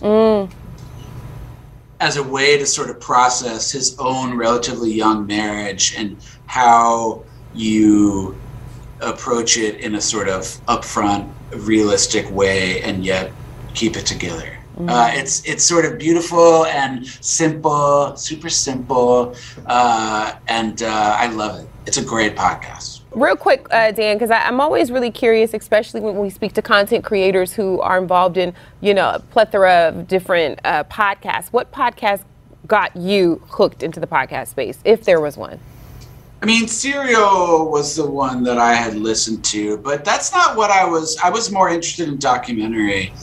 as 2.00 2.17
a 2.17 2.24
way 2.24 2.58
to 2.58 2.65
sort 2.65 2.89
of 2.89 3.00
process 3.00 3.72
his 3.72 3.96
own 4.00 4.36
relatively 4.36 4.91
young 4.91 5.25
marriage 5.27 5.93
and 5.98 6.17
how 6.48 7.24
you 7.53 8.36
approach 9.01 9.58
it 9.58 9.79
in 9.81 9.96
a 9.96 10.01
sort 10.01 10.27
of 10.27 10.41
upfront, 10.67 11.31
realistic 11.55 12.29
way 12.31 12.81
and 12.81 13.05
yet 13.05 13.31
keep 13.74 13.96
it 13.96 14.05
together. 14.05 14.58
Uh, 14.88 15.12
it's 15.13 15.43
it's 15.46 15.63
sort 15.63 15.86
of 15.86 16.00
beautiful 16.00 16.65
and 16.65 17.05
simple, 17.05 18.15
super 18.15 18.50
simple, 18.50 19.36
uh, 19.67 20.34
and 20.48 20.81
uh, 20.81 21.15
I 21.20 21.27
love 21.27 21.60
it. 21.60 21.70
It's 21.86 21.98
a 21.98 22.03
great 22.03 22.36
podcast. 22.36 23.00
Real 23.13 23.36
quick, 23.36 23.68
uh, 23.72 23.91
Dan, 23.91 24.15
because 24.15 24.32
I'm 24.32 24.62
always 24.62 24.89
really 24.89 25.12
curious, 25.12 25.53
especially 25.53 26.00
when 26.00 26.18
we 26.18 26.30
speak 26.30 26.53
to 26.53 26.62
content 26.62 27.03
creators 27.03 27.51
who 27.51 27.82
are 27.82 27.98
involved 27.98 28.38
in, 28.38 28.53
you 28.80 28.94
know, 28.94 29.10
a 29.10 29.20
plethora 29.20 29.89
of 29.89 30.08
different 30.08 30.62
uh, 30.63 30.86
podcasts. 30.86 31.48
What 31.48 31.74
podcast 31.74 32.24
got 32.68 32.96
you 32.96 33.41
hooked 33.50 33.84
into 33.84 34.00
the 34.00 34.08
podcast 34.08 34.48
space, 34.48 34.80
if 34.86 35.03
there 35.03 35.20
was 35.20 35.36
one? 35.36 35.60
I 36.41 36.46
mean, 36.46 36.70
Serial 36.70 37.70
was 37.70 37.98
the 37.98 38.10
one 38.10 38.44
that 38.44 38.58
I 38.58 38.74
had 38.74 38.96
listened 38.96 39.44
to, 39.46 39.77
but 39.80 40.06
that's 40.06 40.32
not 40.32 40.56
what 40.56 40.72
I 40.72 40.86
was. 40.86 41.18
I 41.18 41.30
was 41.30 41.51
more 41.51 41.70
interested 41.70 42.08
in 42.08 42.18
documentary, 42.18 43.13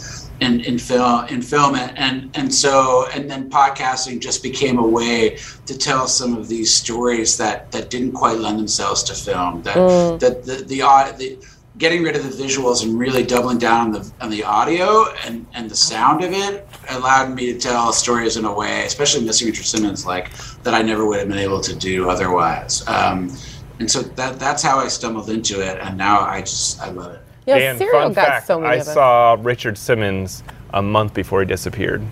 in 0.41 0.61
in 0.61 0.79
film, 0.79 1.27
in 1.27 1.43
film, 1.43 1.75
and 1.75 2.31
and, 2.35 2.53
so 2.55 3.07
and 3.15 3.31
then 3.31 3.51
podcasting 3.51 4.21
just 4.21 4.43
became 4.43 4.79
a 4.79 4.87
way 4.87 5.39
to 5.67 5.77
tell 5.77 6.07
some 6.07 6.37
of 6.37 6.49
these 6.49 6.73
stories 6.73 7.37
that 7.37 7.71
that 7.73 7.91
didn't 7.91 8.13
quite 8.13 8.39
lend 8.39 8.59
themselves 8.59 9.03
to 9.05 9.15
film. 9.15 9.63
That 9.63 10.21
that 10.21 10.45
the 10.45 10.65
the, 10.65 11.13
the 11.19 11.39
getting 11.79 12.03
rid 12.03 12.17
of 12.17 12.25
the 12.25 12.45
visuals 12.45 12.85
and 12.85 12.99
really 12.99 13.23
doubling 13.23 13.59
down 13.59 13.87
on 13.87 13.93
the 13.93 14.13
on 14.21 14.31
the 14.31 14.43
audio 14.43 15.07
and 15.25 15.47
and 15.55 15.71
the 15.71 15.77
sound 15.77 16.25
of 16.25 16.33
it 16.33 16.69
allowed 16.91 17.35
me 17.35 17.53
to 17.53 17.59
tell 17.59 17.93
stories 17.93 18.37
in 18.37 18.45
a 18.45 18.53
way, 18.53 18.85
especially 18.85 19.25
Missing 19.25 19.49
Richard 19.49 19.67
Simmons, 19.67 20.05
like 20.07 20.31
that 20.63 20.75
I 20.75 20.83
never 20.83 21.07
would 21.07 21.19
have 21.19 21.29
been 21.29 21.39
able 21.39 21.61
to 21.61 21.75
do 21.75 22.11
otherwise. 22.11 22.87
Um, 22.89 23.37
and 23.79 23.91
so 23.91 24.03
that 24.03 24.39
that's 24.39 24.63
how 24.63 24.79
I 24.79 24.89
stumbled 24.89 25.31
into 25.31 25.61
it, 25.61 25.79
and 25.81 25.97
now 25.97 26.21
I 26.21 26.41
just 26.41 26.81
I 26.81 26.91
love 26.91 27.13
it. 27.13 27.23
Yeah, 27.49 27.59
Dan, 27.59 27.79
Serial 27.79 28.01
fun 28.03 28.13
got 28.13 28.27
fact, 28.27 28.47
so 28.47 28.61
many 28.61 28.73
I 28.73 28.75
of 28.77 28.81
us. 28.89 28.95
saw 28.95 29.37
Richard 29.41 29.79
Simmons 29.79 30.43
a 30.75 30.83
month 30.83 31.15
before 31.15 31.41
he 31.41 31.47
disappeared. 31.47 32.03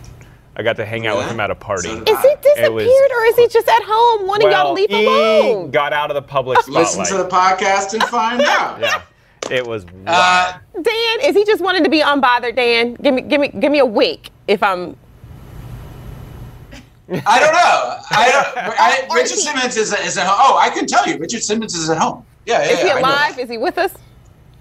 I 0.56 0.62
got 0.62 0.76
to 0.76 0.86
hang 0.86 1.06
out 1.06 1.18
with 1.18 1.26
him 1.28 1.38
at 1.40 1.50
a 1.50 1.54
party. 1.54 1.90
Is 1.90 1.98
he 1.98 2.04
disappeared 2.04 2.72
was- 2.72 2.86
or 2.86 3.24
is 3.26 3.36
he 3.36 3.46
just 3.48 3.68
at 3.68 3.82
home 3.84 4.26
wanting 4.26 4.50
y'all 4.50 4.68
to 4.68 4.72
leave 4.72 4.88
he 4.88 5.04
alone? 5.04 5.70
got 5.70 5.92
out 5.92 6.10
of 6.10 6.14
the 6.14 6.22
public 6.22 6.58
spotlight. 6.62 6.84
Listen 6.98 7.04
to 7.18 7.22
the 7.22 7.28
podcast 7.28 7.92
and 7.92 8.02
find 8.04 8.40
out. 8.46 8.80
yeah, 8.80 9.02
it 9.50 9.66
was 9.66 9.84
wild. 9.84 10.06
Uh, 10.06 10.58
Dan, 10.80 11.20
is 11.28 11.36
he 11.36 11.44
just 11.44 11.62
wanting 11.62 11.84
to 11.84 11.90
be 11.90 12.00
unbothered? 12.00 12.56
Dan, 12.56 12.94
give 12.94 13.12
me, 13.12 13.20
give 13.20 13.38
me, 13.40 13.48
give 13.48 13.70
me 13.70 13.80
a 13.80 13.84
wink 13.86 14.30
if 14.48 14.62
I'm. 14.62 14.96
I 17.08 17.38
don't 17.38 17.52
know. 17.52 17.98
I 18.10 18.30
don't. 18.32 18.56
I, 19.12 19.14
Richard 19.14 19.34
he- 19.36 19.40
Simmons 19.42 19.76
is 19.76 19.92
is 19.92 20.16
at 20.18 20.26
home. 20.26 20.36
Oh, 20.40 20.58
I 20.58 20.70
can 20.70 20.86
tell 20.86 21.06
you, 21.06 21.18
Richard 21.18 21.42
Simmons 21.42 21.74
is 21.74 21.88
at 21.90 21.98
home. 21.98 22.24
Yeah, 22.46 22.62
yeah. 22.64 22.70
Is 22.70 22.80
he 22.80 22.86
yeah, 22.88 22.94
I 22.94 23.00
know 23.00 23.08
alive? 23.08 23.38
Is 23.38 23.50
he 23.50 23.58
with 23.58 23.78
us? 23.78 23.92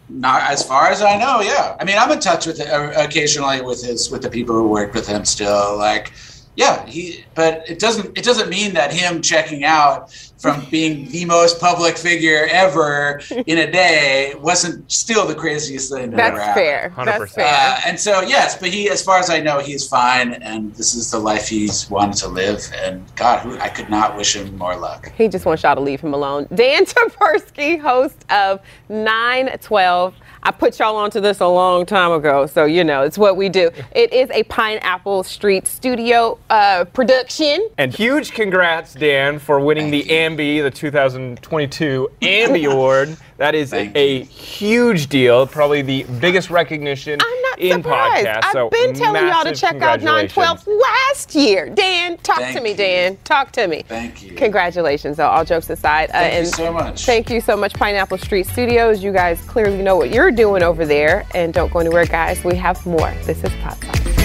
Not 0.07 0.43
as 0.43 0.63
far 0.63 0.87
as 0.87 1.01
I 1.01 1.17
know. 1.17 1.41
Yeah, 1.41 1.75
I 1.79 1.83
mean, 1.83 1.97
I'm 1.97 2.11
in 2.11 2.19
touch 2.19 2.45
with 2.45 2.61
uh, 2.61 2.91
occasionally 2.95 3.61
with 3.61 3.83
his 3.83 4.11
with 4.11 4.21
the 4.21 4.29
people 4.29 4.55
who 4.55 4.67
work 4.67 4.93
with 4.93 5.07
him 5.07 5.25
still. 5.25 5.77
Like, 5.77 6.13
yeah, 6.55 6.85
he. 6.85 7.25
But 7.33 7.67
it 7.67 7.79
doesn't 7.79 8.15
it 8.17 8.23
doesn't 8.23 8.49
mean 8.49 8.73
that 8.75 8.93
him 8.93 9.21
checking 9.21 9.63
out 9.63 10.11
from 10.37 10.65
being 10.71 11.09
the 11.09 11.25
most 11.25 11.59
public 11.59 11.97
figure 11.97 12.47
ever 12.51 13.21
in 13.47 13.59
a 13.59 13.71
day 13.71 14.33
wasn't 14.39 14.91
still 14.91 15.25
the 15.25 15.35
craziest 15.35 15.91
thing 15.91 16.11
that 16.11 16.19
ever 16.19 16.37
That's 16.37 16.47
happened. 16.47 16.65
fair. 16.65 16.93
100%. 16.95 17.05
That's 17.05 17.33
fair. 17.33 17.45
Uh, 17.45 17.79
and 17.85 17.99
so 17.99 18.21
yes, 18.21 18.57
but 18.57 18.69
he, 18.69 18.89
as 18.89 19.01
far 19.01 19.19
as 19.19 19.29
I 19.29 19.39
know, 19.39 19.59
he's 19.59 19.87
fine, 19.87 20.33
and 20.33 20.73
this 20.75 20.93
is 20.95 21.11
the 21.11 21.19
life 21.19 21.47
he's 21.47 21.89
wanted 21.89 22.17
to 22.17 22.27
live. 22.27 22.61
And 22.75 23.03
God, 23.15 23.39
who, 23.39 23.57
I 23.59 23.69
could 23.69 23.89
not 23.89 24.17
wish 24.17 24.35
him 24.35 24.57
more 24.57 24.75
luck. 24.75 25.11
He 25.17 25.27
just 25.27 25.45
wants 25.45 25.63
y'all 25.63 25.75
to 25.75 25.81
leave 25.81 26.01
him 26.01 26.13
alone. 26.13 26.47
Dan 26.53 26.85
Taberski, 26.85 27.79
host 27.79 28.25
of 28.29 28.59
912. 28.89 30.13
I 30.45 30.51
put 30.51 30.77
y'all 30.77 30.95
onto 30.95 31.19
this 31.19 31.39
a 31.39 31.47
long 31.47 31.87
time 31.87 32.11
ago, 32.11 32.45
so 32.45 32.65
you 32.65 32.83
know 32.83 33.01
it's 33.01 33.17
what 33.17 33.35
we 33.35 33.49
do. 33.49 33.71
It 33.95 34.13
is 34.13 34.29
a 34.29 34.43
Pineapple 34.43 35.23
Street 35.23 35.65
Studio 35.65 36.37
uh, 36.51 36.85
production. 36.93 37.67
And 37.79 37.91
huge 37.91 38.31
congrats, 38.31 38.93
Dan, 38.93 39.39
for 39.39 39.59
winning 39.59 39.89
the 39.89 40.03
AMBI, 40.03 40.61
the 40.61 40.69
2022 40.69 42.11
AMBI 42.21 42.71
Award. 42.71 43.17
That 43.37 43.55
is 43.55 43.71
Thank 43.71 43.97
a 43.97 44.21
huge 44.21 45.07
deal, 45.07 45.47
probably 45.47 45.81
the 45.81 46.03
biggest 46.19 46.51
recognition 46.51 47.19
I'm 47.19 47.44
not 47.57 47.59
in 47.59 47.83
surprised. 47.83 48.27
podcasts. 48.27 48.45
I've 48.45 48.51
so 48.53 48.69
been 48.69 48.93
telling 48.93 49.27
y'all 49.27 49.43
to 49.43 49.55
check 49.55 49.81
out 49.81 50.01
912 50.01 50.67
last 50.67 51.35
year. 51.35 51.69
Dan, 51.69 52.17
talk 52.17 52.37
Thank 52.37 52.57
to 52.57 52.63
me, 52.63 52.71
you. 52.71 52.77
Dan. 52.77 53.17
Talk 53.23 53.51
to 53.53 53.67
me. 53.67 53.83
Thank 53.87 54.23
you. 54.23 54.33
Congratulations, 54.35 55.17
though, 55.17 55.27
all 55.27 55.45
jokes 55.45 55.69
aside. 55.69 56.09
Uh, 56.09 56.13
Thank 56.13 56.45
you 56.45 56.51
so 56.51 56.73
much. 56.73 57.05
Thank 57.05 57.29
you 57.29 57.41
so 57.41 57.55
much, 57.57 57.73
Pineapple 57.73 58.17
Street 58.17 58.47
Studios. 58.47 59.03
You 59.03 59.11
guys 59.11 59.41
clearly 59.41 59.81
know 59.81 59.95
what 59.95 60.11
you're 60.11 60.31
doing 60.31 60.63
over 60.63 60.85
there. 60.85 61.25
And 61.33 61.53
don't 61.53 61.71
go 61.71 61.79
anywhere, 61.79 62.05
guys. 62.05 62.43
We 62.43 62.55
have 62.55 62.85
more. 62.85 63.11
This 63.23 63.43
is 63.43 63.51
Podsauce. 63.51 64.24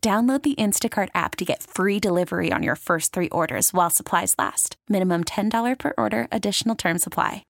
Download 0.00 0.40
the 0.40 0.54
Instacart 0.54 1.08
app 1.12 1.34
to 1.36 1.44
get 1.44 1.64
free 1.64 1.98
delivery 1.98 2.52
on 2.52 2.62
your 2.62 2.76
first 2.76 3.12
three 3.12 3.28
orders 3.30 3.74
while 3.74 3.90
supplies 3.90 4.32
last. 4.38 4.76
Minimum 4.88 5.24
$10 5.24 5.76
per 5.76 5.92
order, 5.98 6.28
additional 6.30 6.76
term 6.76 6.98
supply. 6.98 7.42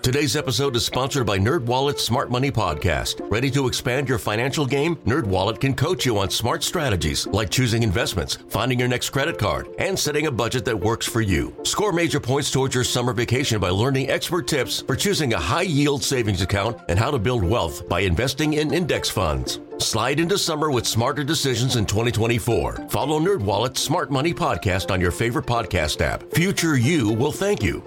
Today's 0.00 0.36
episode 0.36 0.76
is 0.76 0.86
sponsored 0.86 1.26
by 1.26 1.40
NerdWallet's 1.40 2.02
Smart 2.02 2.30
Money 2.30 2.52
Podcast. 2.52 3.20
Ready 3.32 3.50
to 3.50 3.66
expand 3.66 4.08
your 4.08 4.18
financial 4.18 4.64
game? 4.64 4.94
NerdWallet 5.04 5.58
can 5.58 5.74
coach 5.74 6.06
you 6.06 6.18
on 6.18 6.30
smart 6.30 6.62
strategies 6.62 7.26
like 7.26 7.50
choosing 7.50 7.82
investments, 7.82 8.38
finding 8.48 8.78
your 8.78 8.88
next 8.88 9.10
credit 9.10 9.36
card, 9.36 9.68
and 9.78 9.98
setting 9.98 10.28
a 10.28 10.32
budget 10.32 10.64
that 10.66 10.78
works 10.78 11.06
for 11.06 11.20
you. 11.20 11.54
Score 11.64 11.92
major 11.92 12.20
points 12.20 12.52
towards 12.52 12.76
your 12.76 12.84
summer 12.84 13.12
vacation 13.12 13.60
by 13.60 13.70
learning 13.70 14.08
expert 14.08 14.46
tips 14.46 14.82
for 14.82 14.94
choosing 14.94 15.34
a 15.34 15.38
high-yield 15.38 16.04
savings 16.04 16.42
account 16.42 16.78
and 16.88 16.96
how 16.96 17.10
to 17.10 17.18
build 17.18 17.42
wealth 17.42 17.88
by 17.88 18.00
investing 18.00 18.54
in 18.54 18.72
index 18.72 19.10
funds. 19.10 19.58
Slide 19.82 20.20
into 20.20 20.38
summer 20.38 20.70
with 20.70 20.86
smarter 20.86 21.24
decisions 21.24 21.74
in 21.74 21.84
2024. 21.86 22.86
Follow 22.88 23.18
NerdWallet's 23.18 23.80
Smart 23.80 24.12
Money 24.12 24.32
Podcast 24.32 24.92
on 24.92 25.00
your 25.00 25.10
favorite 25.10 25.44
podcast 25.44 26.00
app. 26.00 26.22
Future 26.34 26.76
you 26.76 27.10
will 27.10 27.32
thank 27.32 27.64
you. 27.64 27.82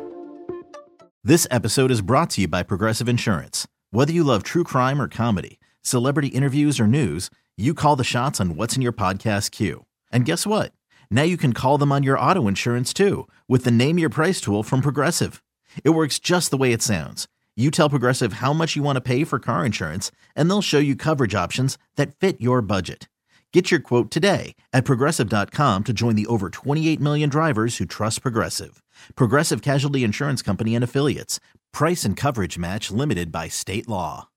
This 1.24 1.48
episode 1.50 1.92
is 1.92 2.02
brought 2.02 2.32
to 2.32 2.42
you 2.42 2.48
by 2.50 2.64
Progressive 2.64 3.08
Insurance. 3.08 3.66
Whether 3.92 4.12
you 4.12 4.26
love 4.26 4.44
true 4.44 4.66
crime 4.66 5.02
or 5.02 5.08
comedy, 5.08 5.58
celebrity 5.82 6.28
interviews 6.28 6.82
or 6.82 6.86
news, 6.86 7.30
you 7.56 7.74
call 7.74 7.96
the 7.96 8.04
shots 8.04 8.42
on 8.42 8.58
what's 8.58 8.76
in 8.76 8.82
your 8.82 8.92
podcast 8.92 9.52
queue. 9.52 9.86
And 10.12 10.26
guess 10.26 10.46
what? 10.46 10.74
Now 11.10 11.24
you 11.24 11.38
can 11.38 11.54
call 11.54 11.78
them 11.78 11.94
on 11.94 12.04
your 12.04 12.20
auto 12.20 12.50
insurance 12.50 12.92
too 12.92 13.28
with 13.48 13.64
the 13.64 13.72
Name 13.72 13.98
Your 13.98 14.10
Price 14.10 14.42
tool 14.42 14.64
from 14.64 14.82
Progressive. 14.82 15.42
It 15.86 15.92
works 15.92 16.20
just 16.20 16.52
the 16.52 16.58
way 16.58 16.74
it 16.74 16.82
sounds. 16.82 17.30
You 17.58 17.72
tell 17.72 17.90
Progressive 17.90 18.34
how 18.34 18.52
much 18.52 18.76
you 18.76 18.84
want 18.84 18.98
to 18.98 19.02
pay 19.02 19.24
for 19.24 19.40
car 19.40 19.66
insurance, 19.66 20.12
and 20.36 20.50
they'll 20.50 20.62
show 20.62 20.78
you 20.80 20.94
coverage 20.98 21.34
options 21.34 21.78
that 21.96 22.14
fit 22.16 22.42
your 22.42 22.62
budget. 22.62 23.08
Get 23.54 23.72
your 23.72 23.80
quote 23.80 24.12
today 24.12 24.56
at 24.74 24.84
progressive.com 24.84 25.84
to 25.86 25.94
join 25.94 26.18
the 26.18 26.26
over 26.28 26.50
28 26.50 27.00
million 27.00 27.30
drivers 27.30 27.78
who 27.78 27.86
trust 27.86 28.22
Progressive. 28.22 28.84
Progressive 29.16 29.62
Casualty 29.62 30.04
Insurance 30.04 30.42
Company 30.42 30.76
and 30.76 30.84
Affiliates. 30.84 31.40
Price 31.72 32.04
and 32.04 32.18
coverage 32.18 32.58
match 32.58 32.92
limited 32.92 33.32
by 33.32 33.48
state 33.48 33.88
law. 33.88 34.28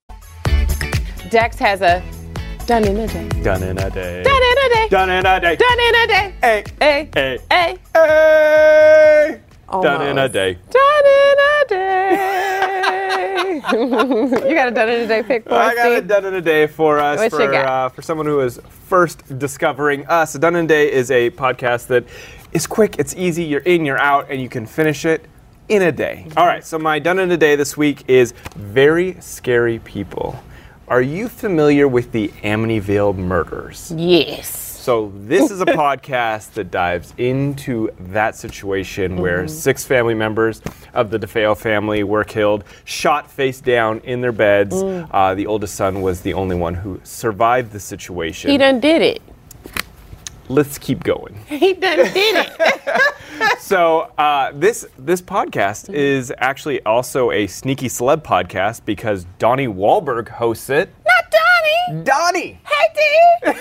Dex 1.29 1.59
has 1.59 1.81
a 1.83 2.01
done 2.66 2.85
in 2.85 2.99
a 2.99 3.09
day. 3.09 3.29
Done 3.42 3.64
in 3.64 3.79
a 3.79 3.90
day. 3.90 4.23
Done 4.23 4.42
in 4.42 4.59
a 4.59 4.69
day. 4.75 4.88
Done 4.88 5.11
in 5.11 5.27
a 5.27 5.40
day. 5.40 5.57
Done 5.57 5.81
in 5.81 5.95
a 5.97 6.07
day. 6.07 6.35
Hey, 6.40 6.64
Hey. 6.81 7.09
hey, 7.12 7.38
Hey. 7.51 7.79
hey. 7.95 9.40
Done 9.83 10.03
in 10.07 10.19
a 10.19 10.29
day. 10.29 10.55
Done 10.71 11.05
in 11.05 11.38
a 11.40 11.64
day. 11.69 11.78
You 13.90 14.55
got 14.55 14.68
a 14.68 14.70
done 14.70 14.88
in 14.88 15.01
a 15.03 15.07
day 15.07 15.22
pick 15.22 15.44
for 15.44 15.55
I 15.55 15.68
us, 15.68 15.74
got 15.74 15.92
a 15.92 16.01
done 16.03 16.24
in 16.27 16.35
a 16.35 16.40
day 16.40 16.66
for 16.66 16.98
us 16.98 17.18
What 17.18 17.31
for 17.31 17.55
uh, 17.55 17.88
for 17.88 18.03
someone 18.03 18.27
who 18.27 18.40
is 18.40 18.61
first 18.87 19.38
discovering 19.38 20.07
us. 20.07 20.35
A 20.35 20.38
done 20.38 20.57
in 20.57 20.64
a 20.64 20.68
day 20.68 20.92
is 20.92 21.11
a 21.11 21.31
podcast 21.31 21.87
that 21.88 22.05
is 22.53 22.66
quick, 22.66 22.96
it's 22.98 23.14
easy, 23.16 23.44
you're 23.44 23.61
in, 23.61 23.85
you're 23.85 24.01
out, 24.01 24.31
and 24.31 24.40
you 24.40 24.48
can 24.48 24.66
finish 24.66 25.05
it 25.05 25.27
in 25.68 25.83
a 25.83 25.92
day. 25.92 26.24
Mm-hmm. 26.27 26.38
All 26.38 26.46
right, 26.46 26.64
so 26.64 26.79
my 26.79 26.98
done 26.98 27.18
in 27.18 27.31
a 27.31 27.37
day 27.37 27.57
this 27.57 27.77
week 27.77 28.05
is 28.09 28.33
very 28.57 29.16
scary 29.20 29.79
people. 29.81 30.42
Are 30.88 31.03
you 31.03 31.29
familiar 31.29 31.87
with 31.87 32.12
the 32.12 32.29
Amityville 32.42 33.16
murders? 33.16 33.92
Yes. 33.94 34.67
So 34.88 35.12
this 35.14 35.51
is 35.51 35.61
a 35.61 35.66
podcast 35.66 36.53
that 36.53 36.70
dives 36.70 37.12
into 37.18 37.90
that 38.01 38.35
situation 38.35 39.18
where 39.18 39.46
six 39.46 39.85
family 39.85 40.14
members 40.14 40.62
of 40.94 41.11
the 41.11 41.18
DeFeo 41.18 41.55
family 41.55 42.05
were 42.05 42.24
killed, 42.24 42.64
shot 42.87 43.31
face 43.31 43.61
down 43.61 44.01
in 44.05 44.22
their 44.22 44.33
beds. 44.33 44.74
Uh, 44.74 45.35
the 45.35 45.46
oldest 45.46 45.74
son 45.74 46.01
was 46.01 46.22
the 46.22 46.33
only 46.33 46.57
one 46.57 46.72
who 46.72 47.03
survived 47.05 47.70
the 47.72 47.81
situation. 47.81 48.51
He 48.51 48.57
done 48.57 48.81
did 48.81 49.03
it. 49.03 49.20
Let's 50.48 50.79
keep 50.79 51.05
going. 51.05 51.38
He 51.48 51.74
done 51.74 51.98
did 51.98 52.46
it. 52.48 53.14
So 53.61 54.11
uh, 54.16 54.53
this 54.55 54.87
this 54.98 55.20
podcast 55.20 55.92
is 55.92 56.33
actually 56.38 56.83
also 56.85 57.31
a 57.31 57.46
sneaky 57.46 57.88
celeb 57.88 58.22
podcast 58.22 58.85
because 58.85 59.27
Donnie 59.38 59.68
Wahlberg 59.68 60.29
hosts 60.29 60.70
it. 60.70 60.90
Not 61.90 62.05
Donnie. 62.05 62.05
Donnie. 62.05 62.61
Hey, 62.66 63.53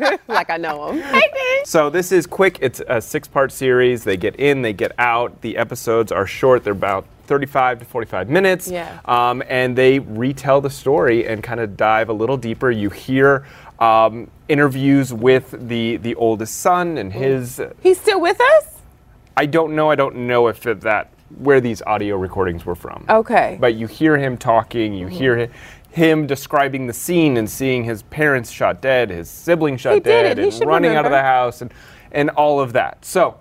D. 0.00 0.16
like 0.28 0.50
I 0.50 0.56
know 0.56 0.88
him. 0.88 1.02
Hey, 1.02 1.28
D. 1.32 1.60
So 1.64 1.90
this 1.90 2.12
is 2.12 2.26
quick. 2.26 2.58
It's 2.60 2.80
a 2.88 3.00
six-part 3.00 3.52
series. 3.52 4.04
They 4.04 4.16
get 4.16 4.36
in, 4.36 4.62
they 4.62 4.72
get 4.72 4.92
out. 4.98 5.40
The 5.42 5.56
episodes 5.56 6.12
are 6.12 6.26
short. 6.26 6.64
They're 6.64 6.72
about 6.72 7.06
35 7.26 7.80
to 7.80 7.84
45 7.84 8.28
minutes. 8.28 8.68
Yeah. 8.68 9.00
Um, 9.04 9.42
and 9.48 9.76
they 9.76 9.98
retell 9.98 10.60
the 10.60 10.70
story 10.70 11.26
and 11.26 11.42
kind 11.42 11.60
of 11.60 11.76
dive 11.76 12.08
a 12.08 12.12
little 12.12 12.36
deeper. 12.36 12.70
You 12.70 12.90
hear 12.90 13.46
um, 13.78 14.30
interviews 14.48 15.12
with 15.12 15.54
the 15.68 15.96
the 15.98 16.14
oldest 16.16 16.60
son 16.60 16.98
and 16.98 17.12
his. 17.12 17.60
He's 17.82 18.00
still 18.00 18.20
with 18.20 18.40
us? 18.40 18.80
I 19.36 19.46
don't 19.46 19.74
know. 19.74 19.90
I 19.90 19.96
don't 19.96 20.14
know 20.26 20.48
if 20.48 20.62
that 20.62 21.10
where 21.38 21.60
these 21.60 21.82
audio 21.82 22.16
recordings 22.16 22.64
were 22.64 22.74
from. 22.74 23.04
Okay. 23.08 23.56
But 23.60 23.74
you 23.74 23.86
hear 23.86 24.16
him 24.16 24.36
talking. 24.36 24.94
You 24.94 25.08
hear 25.08 25.50
him. 25.94 26.26
Describing 26.26 26.86
the 26.86 26.92
scene 26.92 27.36
and 27.36 27.48
seeing 27.48 27.84
his 27.84 28.02
parents 28.04 28.50
shot 28.50 28.80
dead, 28.80 29.10
his 29.10 29.28
siblings 29.30 29.80
shot 29.80 29.94
He 29.94 30.00
dead, 30.00 30.38
and 30.38 30.64
running 30.66 30.94
out 30.94 31.04
of 31.04 31.10
the 31.12 31.22
house, 31.22 31.62
and 31.62 31.72
and 32.12 32.30
all 32.30 32.60
of 32.60 32.72
that. 32.74 33.04
So, 33.04 33.36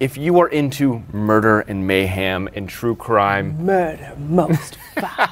if 0.00 0.16
you 0.16 0.40
are 0.40 0.48
into 0.48 1.02
murder 1.12 1.60
and 1.60 1.86
mayhem 1.86 2.48
and 2.54 2.68
true 2.68 2.96
crime 2.96 3.64
Murder 3.64 4.12
most 4.18 4.76
foul. 5.00 5.28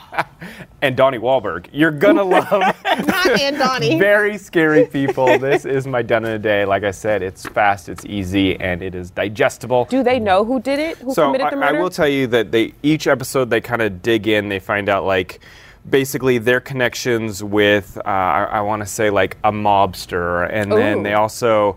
and 0.81 0.97
Donnie 0.97 1.19
Wahlberg, 1.19 1.67
you're 1.73 1.91
gonna 1.91 2.23
love 2.39 2.49
Not 2.51 3.41
and 3.41 3.59
Donnie. 3.59 3.99
very 3.99 4.39
scary 4.39 4.87
people. 4.87 5.39
this 5.39 5.65
is 5.65 5.89
my 5.89 6.03
done 6.03 6.25
in 6.25 6.31
a 6.33 6.39
day. 6.39 6.65
Like 6.65 6.85
I 6.85 6.93
said, 6.93 7.23
it's 7.23 7.45
fast, 7.47 7.89
it's 7.89 8.05
easy, 8.05 8.61
and 8.61 8.81
it 8.83 8.95
is 8.95 9.11
digestible. 9.11 9.87
Do 9.87 10.05
they 10.05 10.21
know 10.21 10.45
who 10.45 10.61
did 10.61 10.79
it? 10.79 10.99
Who 10.99 11.15
so 11.15 11.27
committed 11.27 11.49
I, 11.49 11.51
the 11.51 11.57
I 11.57 11.73
murder? 11.73 11.83
will 11.83 11.91
tell 11.91 12.09
you 12.09 12.29
that 12.29 12.53
they 12.53 12.73
each 12.85 13.09
episode 13.09 13.51
they 13.51 13.61
kind 13.61 13.83
of 13.83 14.03
dig 14.03 14.29
in. 14.29 14.49
They 14.49 14.61
find 14.61 14.89
out 14.89 15.05
like 15.05 15.41
basically 15.89 16.39
their 16.39 16.61
connections 16.61 17.43
with 17.43 17.97
uh, 17.99 18.03
I, 18.09 18.45
I 18.45 18.61
want 18.61 18.83
to 18.83 18.87
say 18.87 19.11
like 19.11 19.37
a 19.45 19.53
mobster, 19.53 20.49
and 20.53 20.71
then 20.71 20.99
Ooh. 20.99 21.03
they 21.03 21.15
also 21.15 21.77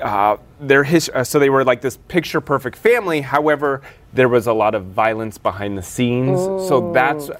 uh, 0.00 0.36
their 0.60 0.84
his, 0.84 1.10
uh, 1.14 1.24
so 1.24 1.38
they 1.38 1.50
were 1.50 1.64
like 1.64 1.80
this 1.80 1.96
picture 2.08 2.40
perfect 2.40 2.76
family. 2.76 3.20
However, 3.20 3.82
there 4.12 4.28
was 4.28 4.46
a 4.46 4.52
lot 4.52 4.74
of 4.74 4.86
violence 4.86 5.38
behind 5.38 5.76
the 5.76 5.82
scenes. 5.82 6.38
So 6.68 6.92
that's 6.92 7.30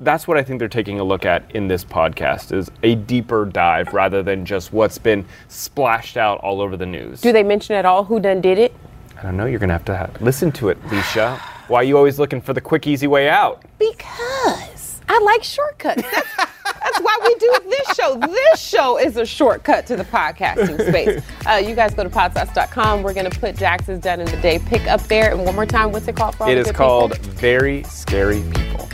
that's 0.00 0.26
what 0.28 0.36
I 0.36 0.42
think 0.42 0.58
they're 0.58 0.68
taking 0.68 1.00
a 1.00 1.04
look 1.04 1.24
at 1.24 1.50
in 1.54 1.68
this 1.68 1.84
podcast 1.84 2.52
is 2.52 2.70
a 2.82 2.96
deeper 2.96 3.46
dive 3.46 3.94
rather 3.94 4.22
than 4.22 4.44
just 4.44 4.72
what's 4.72 4.98
been 4.98 5.24
splashed 5.48 6.16
out 6.16 6.40
all 6.40 6.60
over 6.60 6.76
the 6.76 6.86
news. 6.86 7.20
Do 7.20 7.32
they 7.32 7.42
mention 7.42 7.76
at 7.76 7.84
all 7.84 8.04
who 8.04 8.20
done 8.20 8.40
did 8.40 8.58
it? 8.58 8.74
I 9.18 9.22
don't 9.22 9.36
know. 9.36 9.46
You're 9.46 9.60
gonna 9.60 9.72
have 9.72 9.84
to 9.86 9.96
ha- 9.96 10.10
listen 10.20 10.50
to 10.52 10.68
it, 10.68 10.82
Leisha. 10.84 11.38
Why 11.68 11.78
are 11.78 11.84
you 11.84 11.96
always 11.96 12.18
looking 12.18 12.40
for 12.40 12.52
the 12.52 12.60
quick, 12.60 12.86
easy 12.86 13.06
way 13.06 13.28
out? 13.28 13.62
Because 13.78 14.81
I 15.12 15.18
like 15.18 15.44
shortcuts. 15.44 16.02
That's, 16.02 16.36
that's 16.36 17.00
why 17.00 17.18
we 17.22 17.34
do 17.34 17.54
this 17.68 17.94
show. 17.94 18.16
This 18.16 18.60
show 18.60 18.98
is 18.98 19.18
a 19.18 19.26
shortcut 19.26 19.86
to 19.88 19.96
the 19.96 20.04
podcasting 20.04 20.88
space. 20.88 21.22
Uh, 21.46 21.56
you 21.56 21.74
guys 21.74 21.92
go 21.92 22.02
to 22.02 22.08
podsauce.com. 22.08 23.02
We're 23.02 23.12
going 23.12 23.30
to 23.30 23.38
put 23.38 23.56
Dax's 23.56 23.98
Done 24.00 24.20
in 24.20 24.26
the 24.26 24.38
Day 24.38 24.58
pick 24.58 24.86
up 24.86 25.02
there. 25.02 25.30
And 25.32 25.44
one 25.44 25.54
more 25.54 25.66
time, 25.66 25.92
what's 25.92 26.08
it 26.08 26.16
called 26.16 26.34
for 26.36 26.48
It 26.48 26.56
is 26.56 26.72
called 26.72 27.12
people? 27.12 27.30
Very 27.32 27.82
Scary 27.82 28.42
People. 28.54 28.88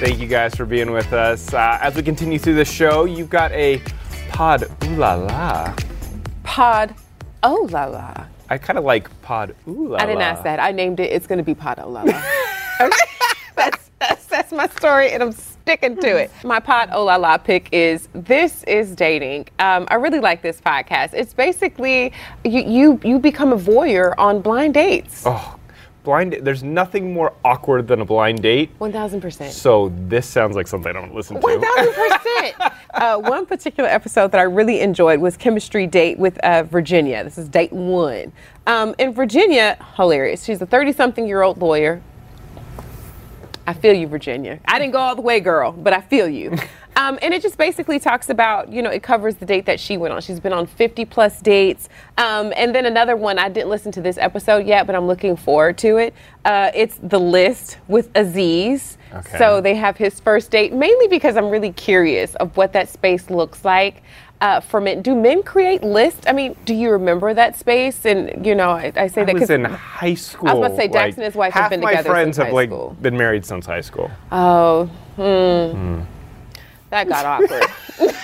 Thank 0.00 0.18
you 0.18 0.26
guys 0.26 0.54
for 0.54 0.64
being 0.64 0.90
with 0.90 1.12
us. 1.12 1.52
Uh, 1.52 1.78
as 1.82 1.94
we 1.94 2.02
continue 2.02 2.38
through 2.38 2.54
the 2.54 2.64
show, 2.64 3.04
you've 3.04 3.30
got 3.30 3.52
a 3.52 3.82
pod 4.30 4.64
ooh 4.84 4.96
la 4.96 5.14
la. 5.16 5.76
Pod. 6.44 6.94
Oh 7.42 7.68
la 7.70 7.84
la. 7.84 8.26
I 8.48 8.56
kind 8.56 8.78
of 8.78 8.84
like 8.84 9.08
pod 9.20 9.54
ooh 9.68 9.88
la 9.88 9.96
la. 9.98 10.02
I 10.02 10.06
didn't 10.06 10.22
ask 10.22 10.42
that. 10.44 10.60
I 10.60 10.72
named 10.72 10.98
it. 10.98 11.12
It's 11.12 11.26
going 11.26 11.38
to 11.38 11.44
be 11.44 11.54
Pod 11.54 11.78
Oh 11.78 11.90
la 11.90 12.02
la. 12.04 12.22
okay? 12.80 12.96
That's, 13.56 13.83
that's, 14.34 14.52
my 14.52 14.66
story, 14.66 15.12
and 15.12 15.22
I'm 15.22 15.30
sticking 15.32 15.96
to 15.98 16.16
it. 16.16 16.30
My 16.42 16.58
Pod 16.58 16.88
Oh 16.92 17.04
la 17.04 17.14
la 17.16 17.38
pick 17.38 17.68
is 17.72 18.08
This 18.12 18.64
is 18.64 18.94
Dating. 18.96 19.46
Um, 19.60 19.86
I 19.88 19.94
really 19.94 20.18
like 20.18 20.42
this 20.42 20.60
podcast. 20.60 21.14
It's 21.14 21.32
basically 21.32 22.12
you, 22.44 22.60
you, 22.62 23.00
you 23.04 23.18
become 23.20 23.52
a 23.52 23.56
voyeur 23.56 24.12
on 24.18 24.40
blind 24.40 24.74
dates. 24.74 25.22
Oh, 25.24 25.56
blind. 26.02 26.38
There's 26.42 26.64
nothing 26.64 27.12
more 27.12 27.32
awkward 27.44 27.86
than 27.86 28.00
a 28.00 28.04
blind 28.04 28.42
date. 28.42 28.76
1000%. 28.80 29.50
So 29.50 29.92
this 30.08 30.28
sounds 30.28 30.56
like 30.56 30.66
something 30.66 30.90
I 30.90 31.00
don't 31.00 31.14
listen 31.14 31.36
to. 31.36 31.40
One 31.40 31.60
thousand 31.60 31.94
percent. 31.94 32.72
Uh, 32.94 33.18
One 33.18 33.44
particular 33.44 33.88
episode 33.90 34.30
that 34.30 34.38
I 34.38 34.44
really 34.44 34.78
enjoyed 34.80 35.18
was 35.18 35.36
chemistry 35.36 35.84
date 35.84 36.16
with 36.16 36.38
uh, 36.44 36.62
Virginia. 36.62 37.24
This 37.24 37.38
is 37.38 37.48
date 37.48 37.72
one. 37.72 38.30
Um, 38.68 38.94
and 39.00 39.12
Virginia, 39.12 39.76
hilarious. 39.96 40.44
She's 40.44 40.62
a 40.62 40.66
thirty-something-year-old 40.66 41.58
lawyer. 41.58 42.00
I 43.66 43.72
feel 43.72 43.94
you, 43.94 44.06
Virginia. 44.06 44.60
I 44.66 44.78
didn't 44.78 44.92
go 44.92 44.98
all 44.98 45.16
the 45.16 45.22
way, 45.22 45.40
girl, 45.40 45.72
but 45.72 45.92
I 45.92 46.00
feel 46.00 46.28
you. 46.28 46.56
Um, 46.96 47.18
and 47.22 47.34
it 47.34 47.42
just 47.42 47.58
basically 47.58 47.98
talks 47.98 48.28
about, 48.28 48.72
you 48.72 48.80
know, 48.80 48.90
it 48.90 49.02
covers 49.02 49.34
the 49.34 49.46
date 49.46 49.66
that 49.66 49.80
she 49.80 49.96
went 49.96 50.14
on. 50.14 50.20
She's 50.20 50.38
been 50.38 50.52
on 50.52 50.66
50 50.66 51.04
plus 51.06 51.40
dates. 51.40 51.88
Um, 52.18 52.52
and 52.56 52.74
then 52.74 52.86
another 52.86 53.16
one, 53.16 53.38
I 53.38 53.48
didn't 53.48 53.68
listen 53.68 53.90
to 53.92 54.00
this 54.00 54.16
episode 54.16 54.66
yet, 54.66 54.86
but 54.86 54.94
I'm 54.94 55.06
looking 55.06 55.36
forward 55.36 55.76
to 55.78 55.96
it. 55.96 56.14
Uh, 56.44 56.70
it's 56.74 56.98
The 57.02 57.18
List 57.18 57.78
with 57.88 58.10
Aziz. 58.14 58.96
Okay. 59.12 59.38
So 59.38 59.60
they 59.60 59.74
have 59.74 59.96
his 59.96 60.20
first 60.20 60.50
date, 60.50 60.72
mainly 60.72 61.08
because 61.08 61.36
I'm 61.36 61.50
really 61.50 61.72
curious 61.72 62.34
of 62.36 62.56
what 62.56 62.72
that 62.74 62.88
space 62.88 63.28
looks 63.30 63.64
like. 63.64 64.02
Uh, 64.44 64.60
for 64.60 64.78
men, 64.78 65.00
do 65.00 65.14
men 65.14 65.42
create 65.42 65.82
lists? 65.82 66.26
I 66.26 66.32
mean, 66.32 66.54
do 66.66 66.74
you 66.74 66.90
remember 66.90 67.32
that 67.32 67.56
space? 67.56 68.04
And 68.04 68.44
you 68.44 68.54
know, 68.54 68.72
I, 68.72 68.92
I 68.94 69.06
say 69.06 69.22
I 69.22 69.24
that 69.24 69.32
because 69.32 69.48
in 69.48 69.64
high 69.64 70.12
school. 70.12 70.50
I 70.50 70.52
was 70.52 70.66
about 70.66 70.68
to 70.68 70.76
say, 70.76 70.88
Dax 70.88 70.94
like, 70.94 71.14
and 71.14 71.24
his 71.24 71.34
wife 71.34 71.54
have 71.54 71.70
been 71.70 71.80
together. 71.80 71.96
half 71.96 72.04
my 72.04 72.10
friends 72.10 72.36
have 72.36 72.52
like 72.52 72.68
school. 72.68 72.94
been 73.00 73.16
married 73.16 73.46
since 73.46 73.64
high 73.64 73.80
school. 73.80 74.10
oh, 74.30 74.84
hmm, 75.16 76.02
that 76.90 77.08
got 77.08 77.24
awkward. 77.24 77.64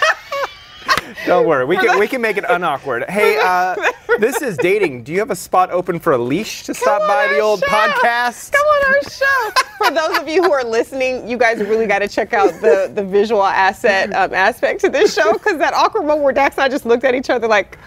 Don't 1.26 1.46
worry, 1.46 1.64
we 1.64 1.76
can 1.76 1.98
we 1.98 2.08
can 2.08 2.20
make 2.20 2.36
it 2.36 2.44
unawkward. 2.44 3.04
Hey, 3.08 3.38
uh, 3.42 3.74
this 4.18 4.40
is 4.42 4.56
dating. 4.56 5.02
Do 5.04 5.12
you 5.12 5.18
have 5.18 5.30
a 5.30 5.36
spot 5.36 5.70
open 5.70 5.98
for 5.98 6.12
a 6.12 6.18
leash 6.18 6.64
to 6.64 6.74
stop 6.74 7.00
by 7.06 7.28
the 7.32 7.40
old 7.40 7.60
show. 7.60 7.66
podcast? 7.66 8.52
Come 8.52 8.66
on 8.66 8.94
our 8.94 9.02
show. 9.10 9.50
For 9.78 9.90
those 9.90 10.18
of 10.18 10.28
you 10.28 10.42
who 10.42 10.52
are 10.52 10.64
listening, 10.64 11.28
you 11.28 11.36
guys 11.38 11.58
really 11.58 11.86
got 11.86 12.00
to 12.00 12.08
check 12.08 12.32
out 12.32 12.52
the 12.60 12.90
the 12.94 13.02
visual 13.04 13.44
asset 13.44 14.14
um, 14.14 14.34
aspect 14.34 14.80
to 14.82 14.88
this 14.88 15.14
show 15.14 15.32
because 15.32 15.58
that 15.58 15.74
awkward 15.74 16.02
moment 16.04 16.22
where 16.22 16.32
Dax 16.32 16.56
and 16.56 16.64
I 16.64 16.68
just 16.68 16.86
looked 16.86 17.04
at 17.04 17.14
each 17.14 17.30
other 17.30 17.48
like, 17.48 17.78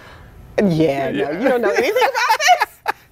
yeah, 0.57 1.11
no, 1.11 1.31
you 1.31 1.47
don't 1.49 1.61
know 1.61 1.71
anything 1.71 1.91
about 1.91 2.39
this. 2.39 2.62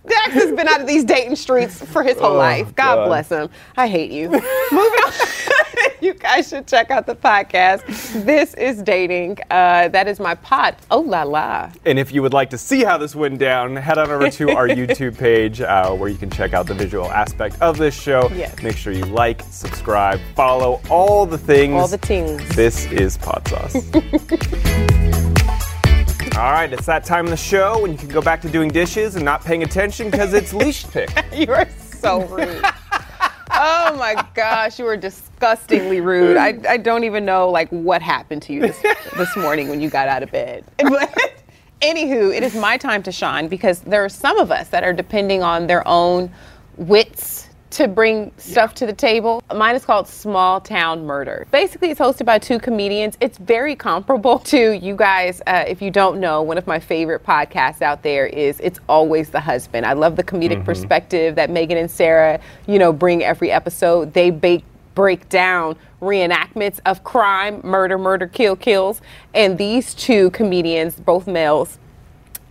Dax 0.07 0.33
has 0.33 0.51
been 0.51 0.67
out 0.67 0.81
of 0.81 0.87
these 0.87 1.03
dating 1.03 1.35
streets 1.35 1.83
for 1.85 2.01
his 2.01 2.17
whole 2.17 2.35
life. 2.35 2.73
God, 2.75 2.95
God. 2.95 3.05
bless 3.07 3.29
him. 3.29 3.49
I 3.77 3.87
hate 3.87 4.11
you. 4.11 4.29
Moving 4.71 4.99
on. 4.99 5.13
you 6.01 6.13
guys 6.15 6.49
should 6.49 6.67
check 6.67 6.89
out 6.89 7.05
the 7.05 7.15
podcast. 7.15 7.85
This 8.25 8.55
is 8.55 8.81
dating. 8.81 9.37
Uh, 9.51 9.89
that 9.89 10.07
is 10.07 10.19
my 10.19 10.33
Pod. 10.35 10.75
Oh 10.89 11.01
la 11.01 11.21
la. 11.23 11.71
And 11.85 11.99
if 11.99 12.11
you 12.11 12.23
would 12.23 12.33
like 12.33 12.49
to 12.49 12.57
see 12.57 12.83
how 12.83 12.97
this 12.97 13.15
went 13.15 13.37
down, 13.37 13.75
head 13.75 13.99
on 13.99 14.09
over 14.09 14.29
to 14.29 14.49
our 14.51 14.67
YouTube 14.69 15.17
page 15.17 15.61
uh, 15.61 15.91
where 15.91 16.09
you 16.09 16.17
can 16.17 16.31
check 16.31 16.53
out 16.53 16.65
the 16.65 16.73
visual 16.73 17.05
aspect 17.11 17.61
of 17.61 17.77
this 17.77 17.93
show. 17.93 18.29
Yes. 18.33 18.61
Make 18.63 18.77
sure 18.77 18.93
you 18.93 19.05
like, 19.05 19.43
subscribe, 19.49 20.19
follow 20.35 20.81
all 20.89 21.27
the 21.27 21.37
things. 21.37 21.73
All 21.73 21.87
the 21.87 21.99
things. 21.99 22.47
This 22.55 22.85
is 22.87 23.17
Podsauce. 23.19 23.81
All 26.37 26.53
right, 26.53 26.71
it's 26.71 26.85
that 26.85 27.03
time 27.03 27.25
of 27.25 27.31
the 27.31 27.37
show 27.37 27.81
when 27.81 27.91
you 27.91 27.97
can 27.97 28.07
go 28.07 28.21
back 28.21 28.41
to 28.41 28.49
doing 28.49 28.69
dishes 28.69 29.15
and 29.17 29.25
not 29.25 29.43
paying 29.43 29.63
attention 29.63 30.09
because 30.09 30.33
it's 30.33 30.53
leash 30.53 30.87
pick. 30.87 31.09
You 31.33 31.51
are 31.51 31.67
so 31.79 32.25
rude. 32.27 32.63
oh 33.51 33.95
my 33.97 34.25
gosh, 34.33 34.79
you 34.79 34.85
were 34.85 34.95
disgustingly 34.95 35.99
rude. 35.99 36.37
I, 36.37 36.57
I 36.67 36.77
don't 36.77 37.03
even 37.03 37.25
know 37.25 37.49
like 37.49 37.69
what 37.69 38.01
happened 38.01 38.41
to 38.43 38.53
you 38.53 38.61
this, 38.61 38.81
this 39.17 39.35
morning 39.35 39.67
when 39.67 39.81
you 39.81 39.89
got 39.89 40.07
out 40.07 40.23
of 40.23 40.31
bed. 40.31 40.63
But 40.77 41.43
anywho, 41.81 42.33
it 42.33 42.43
is 42.43 42.55
my 42.55 42.77
time 42.77 43.03
to 43.03 43.11
shine 43.11 43.47
because 43.47 43.81
there 43.81 44.03
are 44.03 44.09
some 44.09 44.39
of 44.39 44.51
us 44.51 44.69
that 44.69 44.83
are 44.83 44.93
depending 44.93 45.43
on 45.43 45.67
their 45.67 45.85
own 45.87 46.31
wits 46.77 47.49
to 47.71 47.87
bring 47.87 48.31
stuff 48.37 48.73
to 48.75 48.85
the 48.85 48.93
table. 48.93 49.41
Mine 49.55 49.75
is 49.75 49.85
called 49.85 50.07
Small 50.07 50.61
Town 50.61 51.05
Murder. 51.05 51.47
Basically, 51.51 51.89
it's 51.89 51.99
hosted 51.99 52.25
by 52.25 52.37
two 52.37 52.59
comedians. 52.59 53.17
It's 53.19 53.37
very 53.37 53.75
comparable 53.75 54.39
to 54.51 54.73
you 54.73 54.95
guys. 54.95 55.41
Uh, 55.47 55.63
if 55.67 55.81
you 55.81 55.91
don't 55.91 56.19
know, 56.19 56.41
one 56.41 56.57
of 56.57 56.67
my 56.67 56.79
favorite 56.79 57.25
podcasts 57.25 57.81
out 57.81 58.03
there 58.03 58.27
is 58.27 58.59
It's 58.59 58.79
Always 58.87 59.29
the 59.29 59.39
Husband. 59.39 59.85
I 59.85 59.93
love 59.93 60.15
the 60.15 60.23
comedic 60.23 60.63
perspective 60.65 61.35
that 61.35 61.49
Megan 61.49 61.77
and 61.77 61.89
Sarah, 61.89 62.39
you 62.67 62.77
know, 62.77 62.93
bring 62.93 63.23
every 63.23 63.51
episode. 63.51 64.13
They 64.13 64.29
bake 64.29 64.63
break 64.93 65.29
down 65.29 65.75
reenactments 66.01 66.79
of 66.85 67.03
crime, 67.03 67.61
murder, 67.63 67.97
murder, 67.97 68.27
kill, 68.27 68.55
kills. 68.55 69.01
And 69.33 69.57
these 69.57 69.93
two 69.93 70.31
comedians, 70.31 70.95
both 70.95 71.27
males, 71.27 71.77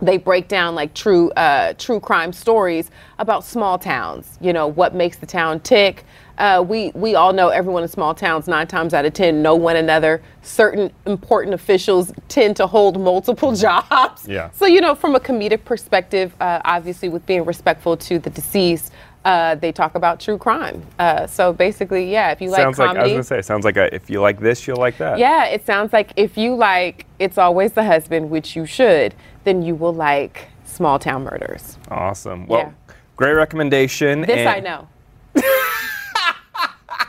they 0.01 0.17
break 0.17 0.47
down 0.47 0.75
like 0.75 0.93
true 0.93 1.29
uh, 1.31 1.73
true 1.73 1.99
crime 1.99 2.33
stories 2.33 2.89
about 3.19 3.43
small 3.43 3.77
towns. 3.77 4.37
You 4.41 4.53
know 4.53 4.67
what 4.67 4.95
makes 4.95 5.17
the 5.17 5.25
town 5.25 5.59
tick. 5.59 6.05
Uh, 6.37 6.63
we 6.67 6.91
we 6.95 7.15
all 7.15 7.33
know 7.33 7.49
everyone 7.49 7.83
in 7.83 7.89
small 7.89 8.15
towns 8.15 8.47
nine 8.47 8.67
times 8.67 8.93
out 8.93 9.05
of 9.05 9.13
ten 9.13 9.41
know 9.41 9.55
one 9.55 9.75
another. 9.75 10.21
Certain 10.41 10.91
important 11.05 11.53
officials 11.53 12.11
tend 12.27 12.55
to 12.55 12.65
hold 12.67 12.99
multiple 12.99 13.55
jobs. 13.55 14.27
Yeah. 14.27 14.49
So 14.51 14.65
you 14.65 14.81
know 14.81 14.95
from 14.95 15.15
a 15.15 15.19
comedic 15.19 15.63
perspective, 15.65 16.33
uh, 16.39 16.61
obviously 16.65 17.09
with 17.09 17.25
being 17.25 17.45
respectful 17.45 17.95
to 17.97 18.19
the 18.19 18.29
deceased. 18.29 18.91
Uh, 19.23 19.53
they 19.55 19.71
talk 19.71 19.93
about 19.95 20.19
true 20.19 20.37
crime. 20.37 20.81
Uh, 20.97 21.27
so 21.27 21.53
basically, 21.53 22.11
yeah, 22.11 22.31
if 22.31 22.41
you 22.41 22.49
like 22.49 22.61
sounds 22.61 22.79
like 22.79 22.97
I 22.97 23.03
was 23.03 23.11
gonna 23.11 23.23
say. 23.23 23.37
it 23.39 23.45
Sounds 23.45 23.63
like 23.63 23.77
a, 23.77 23.93
if 23.93 24.09
you 24.09 24.19
like 24.19 24.39
this, 24.39 24.65
you'll 24.65 24.77
like 24.77 24.97
that. 24.97 25.19
yeah, 25.19 25.45
it 25.45 25.63
sounds 25.65 25.93
like 25.93 26.11
if 26.15 26.37
you 26.37 26.55
like 26.55 27.05
It's 27.19 27.37
Always 27.37 27.73
the 27.73 27.83
Husband, 27.83 28.29
which 28.31 28.55
you 28.55 28.65
should, 28.65 29.13
then 29.43 29.61
you 29.61 29.75
will 29.75 29.93
like 29.93 30.47
Small 30.65 30.97
Town 30.97 31.23
Murders. 31.23 31.77
Awesome. 31.89 32.47
Well, 32.47 32.59
Yeah. 32.87 32.93
great 33.15 33.33
recommendation. 33.33 34.21
This 34.21 34.47
I 34.47 34.59
know. 34.59 34.87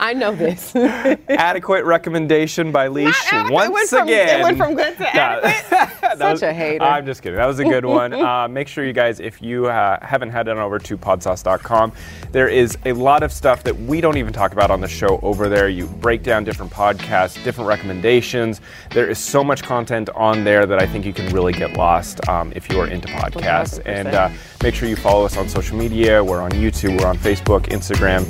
I 0.02 0.14
know 0.14 0.34
this. 0.34 0.74
Adequate 1.28 1.84
recommendation 1.84 2.72
by 2.72 2.88
Leash 2.88 3.14
once 3.32 3.90
from- 3.90 4.08
again. 4.08 4.40
it 4.40 4.42
went 4.42 4.56
from 4.58 4.74
good 4.74 4.96
to 4.98 5.08
adequate. 5.16 6.00
Such 6.18 6.32
was- 6.32 6.42
a 6.42 6.52
hater. 6.52 6.82
I'm 6.84 7.06
just 7.06 7.22
kidding. 7.22 7.36
That 7.36 7.46
was 7.46 7.60
a 7.60 7.64
good 7.64 7.84
one. 7.84 8.12
uh, 8.12 8.48
make 8.48 8.66
sure 8.66 8.84
you 8.84 8.92
guys, 8.92 9.20
if 9.20 9.40
you 9.40 9.66
uh, 9.68 10.04
haven't 10.04 10.30
headed 10.30 10.56
on 10.56 10.58
over 10.58 10.80
to 10.80 10.98
podsauce.com, 10.98 11.92
there 12.32 12.48
is 12.48 12.76
a 12.84 12.92
lot 12.94 13.22
of 13.22 13.32
stuff 13.32 13.62
that 13.62 13.76
we 13.76 14.00
don't 14.00 14.16
even 14.16 14.32
talk 14.32 14.52
about 14.52 14.72
on 14.72 14.80
the 14.80 14.88
show 14.88 15.20
over 15.22 15.48
there. 15.48 15.68
You 15.68 15.86
break 15.86 16.24
down 16.24 16.42
different 16.42 16.72
podcasts, 16.72 17.42
different 17.44 17.68
recommendations. 17.68 18.60
There 18.90 19.08
is 19.08 19.18
so 19.18 19.44
much 19.44 19.62
content 19.62 20.10
on 20.10 20.42
there 20.42 20.66
that 20.66 20.80
I 20.82 20.86
think 20.86 21.06
you 21.06 21.12
can 21.12 21.32
really 21.32 21.52
get 21.52 21.74
lost 21.76 22.28
um, 22.28 22.52
if 22.56 22.68
you 22.70 22.80
are 22.80 22.88
into 22.88 23.06
podcasts. 23.06 23.78
100%. 23.80 23.82
And 23.86 24.08
uh, 24.08 24.30
make 24.64 24.74
sure 24.74 24.88
you 24.88 24.96
follow 24.96 25.24
us 25.24 25.36
on 25.36 25.48
social 25.48 25.76
media. 25.78 26.22
We're 26.24 26.42
on 26.42 26.50
YouTube, 26.50 27.00
we're 27.00 27.06
on 27.06 27.18
Facebook, 27.18 27.66
Instagram, 27.68 28.24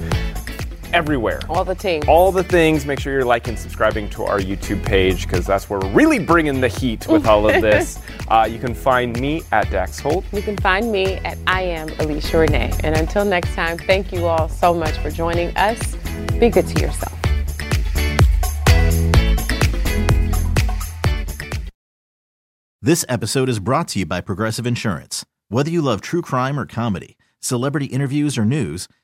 everywhere 0.93 1.41
All 1.49 1.65
the 1.65 1.75
team. 1.75 2.03
all 2.09 2.33
the 2.33 2.45
things. 2.45 2.85
Make 2.87 3.01
sure 3.01 3.13
you're 3.13 3.25
liking, 3.25 3.57
subscribing 3.57 4.09
to 4.11 4.25
our 4.25 4.39
YouTube 4.39 4.85
page 4.85 5.23
because 5.27 5.47
that's 5.47 5.69
where 5.71 5.81
we're 5.81 5.93
really 5.93 6.19
bringing 6.19 6.61
the 6.61 6.69
heat 6.69 7.07
with 7.07 7.27
all 7.27 7.49
of 7.49 7.61
this. 7.63 7.99
uh, 8.29 8.49
you 8.51 8.59
can 8.59 8.75
find 8.75 9.19
me 9.21 9.43
at 9.53 9.71
Dax 9.71 9.99
Holt. 9.99 10.25
You 10.33 10.43
can 10.43 10.57
find 10.59 10.91
me 10.93 11.15
at 11.17 11.39
I 11.47 11.63
am 11.63 11.89
Alicia 12.01 12.39
Renee. 12.39 12.73
And 12.85 12.97
until 12.97 13.25
next 13.25 13.55
time, 13.55 13.79
thank 13.79 14.13
you 14.13 14.27
all 14.27 14.49
so 14.49 14.75
much 14.75 14.97
for 14.99 15.11
joining 15.11 15.57
us. 15.57 15.97
Be 16.39 16.49
good 16.51 16.67
to 16.69 16.81
yourself. 16.81 17.19
This 22.85 23.05
episode 23.09 23.49
is 23.49 23.61
brought 23.61 23.89
to 23.89 24.01
you 24.01 24.07
by 24.07 24.21
Progressive 24.21 24.67
Insurance. 24.67 25.25
Whether 25.49 25.71
you 25.71 25.81
love 25.83 26.01
true 26.01 26.23
crime 26.23 26.59
or 26.59 26.67
comedy, 26.67 27.17
celebrity 27.39 27.87
interviews 27.87 28.37
or 28.37 28.45
news, 28.45 28.89